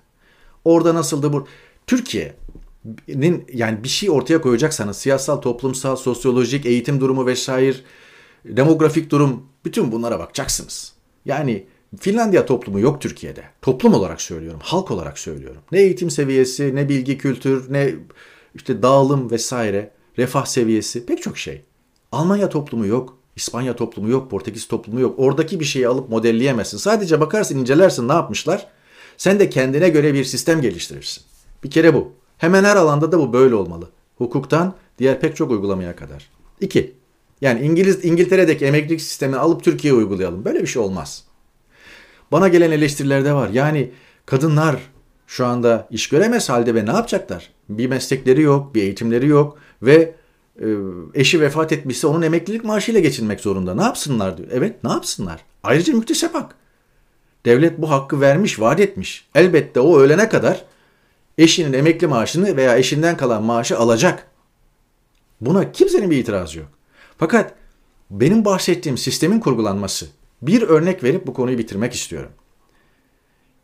Orada 0.64 0.94
nasıldı 0.94 1.32
bu? 1.32 1.46
Türkiye'nin 1.86 3.44
yani 3.52 3.84
bir 3.84 3.88
şey 3.88 4.10
ortaya 4.10 4.40
koyacaksanız 4.40 4.96
siyasal, 4.96 5.36
toplumsal, 5.36 5.96
sosyolojik, 5.96 6.66
eğitim 6.66 7.00
durumu 7.00 7.26
vesaire, 7.26 7.76
demografik 8.44 9.10
durum 9.10 9.42
bütün 9.64 9.92
bunlara 9.92 10.18
bakacaksınız. 10.18 10.92
Yani 11.24 11.66
Finlandiya 12.00 12.46
toplumu 12.46 12.80
yok 12.80 13.00
Türkiye'de. 13.00 13.44
Toplum 13.62 13.94
olarak 13.94 14.20
söylüyorum, 14.20 14.60
halk 14.62 14.90
olarak 14.90 15.18
söylüyorum. 15.18 15.62
Ne 15.72 15.80
eğitim 15.80 16.10
seviyesi, 16.10 16.74
ne 16.74 16.88
bilgi 16.88 17.18
kültür, 17.18 17.72
ne 17.72 17.94
işte 18.54 18.82
dağılım 18.82 19.30
vesaire, 19.30 19.90
refah 20.18 20.44
seviyesi 20.44 21.06
pek 21.06 21.22
çok 21.22 21.38
şey. 21.38 21.62
Almanya 22.14 22.48
toplumu 22.48 22.86
yok. 22.86 23.16
İspanya 23.36 23.76
toplumu 23.76 24.10
yok, 24.10 24.30
Portekiz 24.30 24.68
toplumu 24.68 25.00
yok. 25.00 25.14
Oradaki 25.18 25.60
bir 25.60 25.64
şeyi 25.64 25.88
alıp 25.88 26.08
modelleyemezsin. 26.08 26.78
Sadece 26.78 27.20
bakarsın, 27.20 27.58
incelersin 27.58 28.08
ne 28.08 28.12
yapmışlar. 28.12 28.66
Sen 29.16 29.40
de 29.40 29.50
kendine 29.50 29.88
göre 29.88 30.14
bir 30.14 30.24
sistem 30.24 30.60
geliştirirsin. 30.60 31.24
Bir 31.64 31.70
kere 31.70 31.94
bu. 31.94 32.12
Hemen 32.38 32.64
her 32.64 32.76
alanda 32.76 33.12
da 33.12 33.18
bu 33.18 33.32
böyle 33.32 33.54
olmalı. 33.54 33.88
Hukuktan 34.18 34.74
diğer 34.98 35.20
pek 35.20 35.36
çok 35.36 35.50
uygulamaya 35.50 35.96
kadar. 35.96 36.30
İki. 36.60 36.94
Yani 37.40 37.60
İngiliz 37.60 38.04
İngiltere'deki 38.04 38.64
emeklilik 38.64 39.00
sistemini 39.00 39.38
alıp 39.38 39.64
Türkiye'ye 39.64 39.98
uygulayalım. 39.98 40.44
Böyle 40.44 40.62
bir 40.62 40.66
şey 40.66 40.82
olmaz. 40.82 41.24
Bana 42.32 42.48
gelen 42.48 42.70
eleştirilerde 42.70 43.32
var. 43.32 43.48
Yani 43.48 43.90
kadınlar 44.26 44.76
şu 45.26 45.46
anda 45.46 45.88
iş 45.90 46.08
göremez 46.08 46.48
halde 46.48 46.74
ve 46.74 46.86
ne 46.86 46.90
yapacaklar? 46.90 47.50
Bir 47.68 47.86
meslekleri 47.86 48.42
yok, 48.42 48.74
bir 48.74 48.82
eğitimleri 48.82 49.26
yok 49.26 49.58
ve 49.82 50.14
eşi 51.14 51.40
vefat 51.40 51.72
etmişse 51.72 52.06
onun 52.06 52.22
emeklilik 52.22 52.64
maaşıyla 52.64 53.00
geçinmek 53.00 53.40
zorunda. 53.40 53.74
Ne 53.74 53.82
yapsınlar 53.82 54.38
diyor. 54.38 54.48
Evet 54.52 54.84
ne 54.84 54.90
yapsınlar? 54.90 55.44
Ayrıca 55.62 55.94
müktesep 55.94 56.34
hak. 56.34 56.54
Devlet 57.44 57.78
bu 57.78 57.90
hakkı 57.90 58.20
vermiş, 58.20 58.60
vaat 58.60 58.80
etmiş. 58.80 59.28
Elbette 59.34 59.80
o 59.80 59.98
ölene 59.98 60.28
kadar 60.28 60.64
eşinin 61.38 61.72
emekli 61.72 62.06
maaşını 62.06 62.56
veya 62.56 62.76
eşinden 62.76 63.16
kalan 63.16 63.42
maaşı 63.42 63.78
alacak. 63.78 64.26
Buna 65.40 65.72
kimsenin 65.72 66.10
bir 66.10 66.16
itirazı 66.16 66.58
yok. 66.58 66.68
Fakat 67.18 67.54
benim 68.10 68.44
bahsettiğim 68.44 68.98
sistemin 68.98 69.40
kurgulanması 69.40 70.06
bir 70.42 70.62
örnek 70.62 71.04
verip 71.04 71.26
bu 71.26 71.34
konuyu 71.34 71.58
bitirmek 71.58 71.92
istiyorum. 71.92 72.30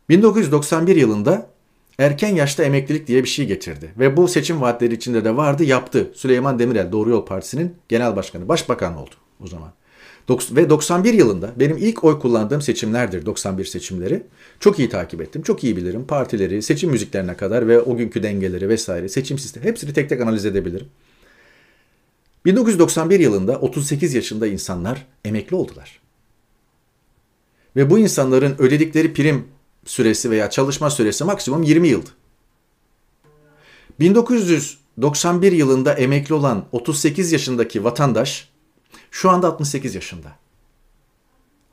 1991 0.09 0.95
yılında 0.95 1.49
erken 1.97 2.35
yaşta 2.35 2.63
emeklilik 2.63 3.07
diye 3.07 3.23
bir 3.23 3.27
şey 3.27 3.47
getirdi. 3.47 3.91
Ve 3.99 4.17
bu 4.17 4.27
seçim 4.27 4.61
vaatleri 4.61 4.93
içinde 4.93 5.25
de 5.25 5.37
vardı, 5.37 5.63
yaptı. 5.63 6.11
Süleyman 6.15 6.59
Demirel 6.59 6.91
Doğru 6.91 7.09
Yol 7.09 7.25
Partisi'nin 7.25 7.75
genel 7.89 8.15
başkanı, 8.15 8.47
başbakan 8.47 8.97
oldu 8.97 9.15
o 9.43 9.47
zaman. 9.47 9.73
Ve 10.51 10.69
91 10.69 11.13
yılında 11.13 11.51
benim 11.55 11.77
ilk 11.77 12.03
oy 12.03 12.19
kullandığım 12.19 12.61
seçimlerdir 12.61 13.25
91 13.25 13.65
seçimleri. 13.65 14.23
Çok 14.59 14.79
iyi 14.79 14.89
takip 14.89 15.21
ettim, 15.21 15.41
çok 15.41 15.63
iyi 15.63 15.77
bilirim. 15.77 16.07
Partileri, 16.07 16.61
seçim 16.61 16.89
müziklerine 16.89 17.37
kadar 17.37 17.67
ve 17.67 17.81
o 17.81 17.97
günkü 17.97 18.23
dengeleri 18.23 18.69
vesaire, 18.69 19.09
seçim 19.09 19.39
sistemi 19.39 19.65
hepsini 19.65 19.93
tek 19.93 20.09
tek 20.09 20.21
analiz 20.21 20.45
edebilirim. 20.45 20.87
1991 22.45 23.19
yılında 23.19 23.59
38 23.59 24.13
yaşında 24.13 24.47
insanlar 24.47 25.07
emekli 25.25 25.55
oldular. 25.55 26.01
Ve 27.75 27.89
bu 27.89 27.99
insanların 27.99 28.55
ödedikleri 28.59 29.13
prim 29.13 29.47
süresi 29.85 30.31
veya 30.31 30.49
çalışma 30.49 30.89
süresi 30.89 31.23
maksimum 31.23 31.63
20 31.63 31.87
yıldı. 31.87 32.09
1991 33.99 35.51
yılında 35.51 35.93
emekli 35.93 36.33
olan 36.35 36.65
38 36.71 37.31
yaşındaki 37.31 37.83
vatandaş 37.83 38.49
şu 39.11 39.29
anda 39.29 39.47
68 39.47 39.95
yaşında. 39.95 40.31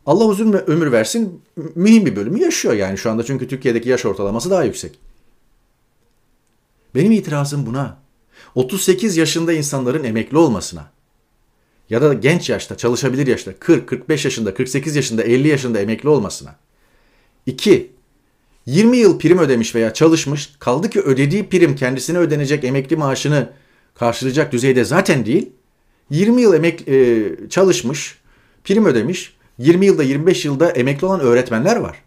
Allah 0.06 0.24
uzun 0.24 0.52
ömür 0.52 0.92
versin 0.92 1.42
mühim 1.74 2.06
bir 2.06 2.16
bölümü 2.16 2.40
yaşıyor 2.40 2.74
yani 2.74 2.98
şu 2.98 3.10
anda 3.10 3.24
çünkü 3.24 3.48
Türkiye'deki 3.48 3.88
yaş 3.88 4.06
ortalaması 4.06 4.50
daha 4.50 4.64
yüksek. 4.64 4.98
Benim 6.94 7.12
itirazım 7.12 7.66
buna. 7.66 7.98
38 8.54 9.16
yaşında 9.16 9.52
insanların 9.52 10.04
emekli 10.04 10.36
olmasına 10.36 10.90
ya 11.90 12.02
da 12.02 12.14
genç 12.14 12.50
yaşta, 12.50 12.76
çalışabilir 12.76 13.26
yaşta 13.26 13.58
40, 13.58 13.88
45 13.88 14.24
yaşında, 14.24 14.54
48 14.54 14.96
yaşında, 14.96 15.22
50 15.22 15.48
yaşında 15.48 15.80
emekli 15.80 16.08
olmasına. 16.08 16.56
2. 17.46 17.90
20 18.68 18.96
yıl 18.96 19.18
prim 19.18 19.38
ödemiş 19.38 19.74
veya 19.74 19.94
çalışmış, 19.94 20.54
kaldı 20.58 20.90
ki 20.90 21.00
ödediği 21.00 21.48
prim 21.48 21.76
kendisine 21.76 22.18
ödenecek 22.18 22.64
emekli 22.64 22.96
maaşını 22.96 23.52
karşılayacak 23.94 24.52
düzeyde 24.52 24.84
zaten 24.84 25.26
değil. 25.26 25.52
20 26.10 26.42
yıl 26.42 26.54
emek 26.54 26.88
e, 26.88 27.28
çalışmış, 27.50 28.18
prim 28.64 28.86
ödemiş, 28.86 29.36
20 29.58 29.86
yılda 29.86 30.02
25 30.02 30.44
yılda 30.44 30.70
emekli 30.70 31.06
olan 31.06 31.20
öğretmenler 31.20 31.76
var. 31.76 32.02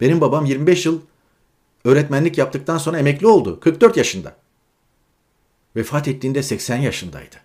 Benim 0.00 0.20
babam 0.20 0.44
25 0.44 0.86
yıl 0.86 1.00
öğretmenlik 1.84 2.38
yaptıktan 2.38 2.78
sonra 2.78 2.98
emekli 2.98 3.26
oldu. 3.26 3.60
44 3.60 3.96
yaşında. 3.96 4.36
Vefat 5.76 6.08
ettiğinde 6.08 6.42
80 6.42 6.76
yaşındaydı. 6.76 7.36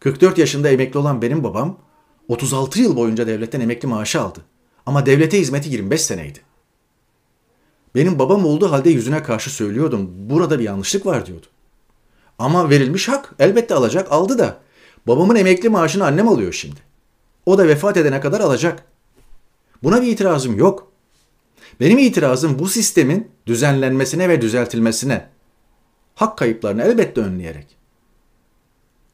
44 0.00 0.38
yaşında 0.38 0.68
emekli 0.68 0.98
olan 0.98 1.22
benim 1.22 1.44
babam 1.44 1.78
36 2.28 2.80
yıl 2.80 2.96
boyunca 2.96 3.26
devletten 3.26 3.60
emekli 3.60 3.88
maaşı 3.88 4.20
aldı. 4.20 4.40
Ama 4.86 5.06
devlete 5.06 5.40
hizmeti 5.40 5.68
25 5.68 6.02
seneydi. 6.02 6.47
Benim 7.94 8.18
babam 8.18 8.46
olduğu 8.46 8.72
halde 8.72 8.90
yüzüne 8.90 9.22
karşı 9.22 9.50
söylüyordum. 9.50 10.10
Burada 10.30 10.58
bir 10.58 10.64
yanlışlık 10.64 11.06
var 11.06 11.26
diyordu. 11.26 11.46
Ama 12.38 12.70
verilmiş 12.70 13.08
hak 13.08 13.34
elbette 13.38 13.74
alacak 13.74 14.12
aldı 14.12 14.38
da. 14.38 14.60
Babamın 15.06 15.36
emekli 15.36 15.68
maaşını 15.68 16.06
annem 16.06 16.28
alıyor 16.28 16.52
şimdi. 16.52 16.80
O 17.46 17.58
da 17.58 17.68
vefat 17.68 17.96
edene 17.96 18.20
kadar 18.20 18.40
alacak. 18.40 18.84
Buna 19.82 20.02
bir 20.02 20.06
itirazım 20.06 20.58
yok. 20.58 20.92
Benim 21.80 21.98
itirazım 21.98 22.58
bu 22.58 22.68
sistemin 22.68 23.30
düzenlenmesine 23.46 24.28
ve 24.28 24.40
düzeltilmesine. 24.40 25.28
Hak 26.14 26.38
kayıplarını 26.38 26.82
elbette 26.82 27.20
önleyerek. 27.20 27.66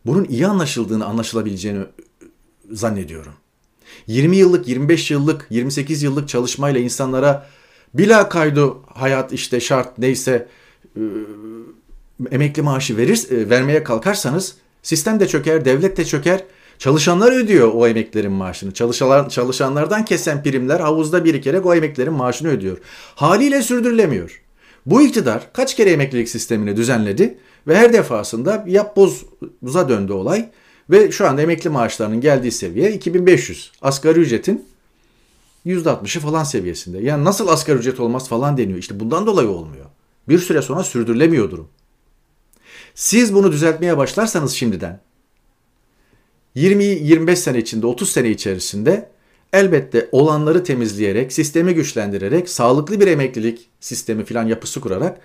Bunun 0.06 0.24
iyi 0.24 0.46
anlaşıldığını, 0.46 1.06
anlaşılabileceğini 1.06 1.84
zannediyorum. 2.70 3.34
20 4.06 4.36
yıllık, 4.36 4.68
25 4.68 5.10
yıllık, 5.10 5.46
28 5.50 6.02
yıllık 6.02 6.28
çalışmayla 6.28 6.80
insanlara 6.80 7.46
bila 7.94 8.28
kaydı 8.28 8.72
hayat 8.94 9.32
işte 9.32 9.60
şart 9.60 9.98
neyse 9.98 10.48
e, 10.96 11.02
emekli 12.30 12.62
maaşı 12.62 12.96
verir, 12.96 13.26
e, 13.30 13.50
vermeye 13.50 13.84
kalkarsanız 13.84 14.56
sistem 14.82 15.20
de 15.20 15.28
çöker, 15.28 15.64
devlet 15.64 15.96
de 15.96 16.04
çöker. 16.04 16.44
Çalışanlar 16.78 17.32
ödüyor 17.32 17.70
o 17.74 17.86
emeklerin 17.86 18.32
maaşını. 18.32 18.74
Çalışanlar, 18.74 19.28
çalışanlardan 19.28 20.04
kesen 20.04 20.42
primler 20.42 20.80
havuzda 20.80 21.24
birikerek 21.24 21.66
o 21.66 21.74
emeklerin 21.74 22.12
maaşını 22.12 22.48
ödüyor. 22.48 22.78
Haliyle 23.14 23.62
sürdürülemiyor. 23.62 24.42
Bu 24.86 25.02
iktidar 25.02 25.52
kaç 25.52 25.76
kere 25.76 25.90
emeklilik 25.90 26.28
sistemini 26.28 26.76
düzenledi 26.76 27.38
ve 27.66 27.76
her 27.76 27.92
defasında 27.92 28.64
yapboza 28.66 29.88
döndü 29.88 30.12
olay. 30.12 30.48
Ve 30.90 31.10
şu 31.10 31.28
anda 31.28 31.42
emekli 31.42 31.70
maaşlarının 31.70 32.20
geldiği 32.20 32.52
seviye 32.52 32.92
2500. 32.92 33.72
Asgari 33.82 34.20
ücretin 34.20 34.64
%60'ı 35.66 36.20
falan 36.20 36.44
seviyesinde. 36.44 36.98
Yani 36.98 37.24
nasıl 37.24 37.48
asgari 37.48 37.78
ücret 37.78 38.00
olmaz 38.00 38.28
falan 38.28 38.56
deniyor. 38.56 38.78
İşte 38.78 39.00
bundan 39.00 39.26
dolayı 39.26 39.48
olmuyor. 39.48 39.86
Bir 40.28 40.38
süre 40.38 40.62
sonra 40.62 40.82
sürdürülemiyor 40.84 41.50
durum. 41.50 41.68
Siz 42.94 43.34
bunu 43.34 43.52
düzeltmeye 43.52 43.96
başlarsanız 43.96 44.52
şimdiden 44.52 45.00
20-25 46.56 47.36
sene 47.36 47.58
içinde, 47.58 47.86
30 47.86 48.10
sene 48.10 48.30
içerisinde 48.30 49.10
elbette 49.52 50.08
olanları 50.12 50.64
temizleyerek, 50.64 51.32
sistemi 51.32 51.74
güçlendirerek, 51.74 52.48
sağlıklı 52.48 53.00
bir 53.00 53.06
emeklilik 53.06 53.68
sistemi 53.80 54.24
filan 54.24 54.46
yapısı 54.46 54.80
kurarak 54.80 55.20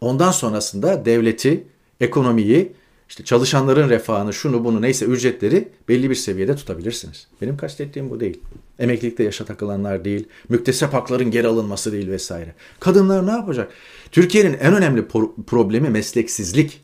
ondan 0.00 0.30
sonrasında 0.30 1.04
devleti, 1.04 1.66
ekonomiyi, 2.00 2.72
işte 3.12 3.24
çalışanların 3.24 3.88
refahını, 3.88 4.32
şunu 4.32 4.64
bunu 4.64 4.82
neyse 4.82 5.04
ücretleri 5.04 5.68
belli 5.88 6.10
bir 6.10 6.14
seviyede 6.14 6.56
tutabilirsiniz. 6.56 7.26
Benim 7.42 7.56
kastettiğim 7.56 8.10
bu 8.10 8.20
değil. 8.20 8.40
Emeklilikte 8.78 9.24
yaşa 9.24 9.44
takılanlar 9.44 10.04
değil, 10.04 10.28
müktesep 10.48 10.92
hakların 10.92 11.30
geri 11.30 11.46
alınması 11.46 11.92
değil 11.92 12.08
vesaire. 12.08 12.54
Kadınlar 12.80 13.26
ne 13.26 13.30
yapacak? 13.30 13.72
Türkiye'nin 14.12 14.54
en 14.54 14.74
önemli 14.74 15.08
problemi 15.46 15.88
mesleksizlik. 15.88 16.80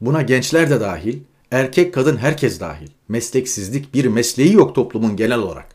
Buna 0.00 0.22
gençler 0.22 0.70
de 0.70 0.80
dahil, 0.80 1.18
erkek 1.50 1.94
kadın 1.94 2.16
herkes 2.16 2.60
dahil. 2.60 2.88
Mesleksizlik 3.08 3.94
bir 3.94 4.04
mesleği 4.04 4.52
yok 4.52 4.74
toplumun 4.74 5.16
genel 5.16 5.38
olarak. 5.38 5.66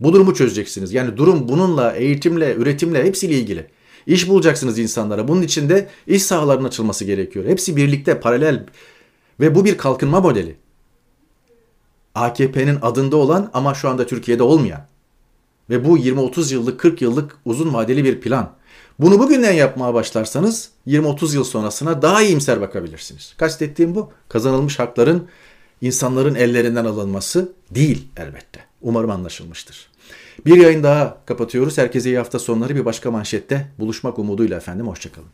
Bu 0.00 0.12
durumu 0.12 0.34
çözeceksiniz. 0.34 0.92
Yani 0.92 1.16
durum 1.16 1.48
bununla, 1.48 1.92
eğitimle, 1.92 2.54
üretimle 2.54 3.04
hepsiyle 3.04 3.34
ilgili. 3.34 3.66
İş 4.06 4.28
bulacaksınız 4.28 4.78
insanlara. 4.78 5.28
Bunun 5.28 5.42
için 5.42 5.68
de 5.68 5.88
iş 6.06 6.22
sahalarının 6.22 6.68
açılması 6.68 7.04
gerekiyor. 7.04 7.44
Hepsi 7.44 7.76
birlikte 7.76 8.20
paralel 8.20 8.66
ve 9.40 9.54
bu 9.54 9.64
bir 9.64 9.78
kalkınma 9.78 10.20
modeli. 10.20 10.56
AKP'nin 12.14 12.78
adında 12.82 13.16
olan 13.16 13.50
ama 13.54 13.74
şu 13.74 13.88
anda 13.88 14.06
Türkiye'de 14.06 14.42
olmayan. 14.42 14.86
Ve 15.70 15.84
bu 15.84 15.98
20-30 15.98 16.52
yıllık, 16.54 16.80
40 16.80 17.02
yıllık 17.02 17.36
uzun 17.44 17.74
vadeli 17.74 18.04
bir 18.04 18.20
plan. 18.20 18.52
Bunu 18.98 19.18
bugünden 19.18 19.52
yapmaya 19.52 19.94
başlarsanız 19.94 20.70
20-30 20.86 21.34
yıl 21.34 21.44
sonrasına 21.44 22.02
daha 22.02 22.22
iyimser 22.22 22.60
bakabilirsiniz. 22.60 23.34
Kastettiğim 23.36 23.94
bu. 23.94 24.10
Kazanılmış 24.28 24.78
hakların 24.78 25.28
insanların 25.80 26.34
ellerinden 26.34 26.84
alınması 26.84 27.52
değil 27.70 28.08
elbette. 28.16 28.60
Umarım 28.82 29.10
anlaşılmıştır. 29.10 29.91
Bir 30.46 30.56
yayın 30.56 30.82
daha 30.82 31.18
kapatıyoruz. 31.26 31.78
Herkese 31.78 32.10
iyi 32.10 32.18
hafta 32.18 32.38
sonları 32.38 32.76
bir 32.76 32.84
başka 32.84 33.10
manşette 33.10 33.68
buluşmak 33.78 34.18
umuduyla 34.18 34.56
efendim. 34.56 34.88
Hoşçakalın. 34.88 35.28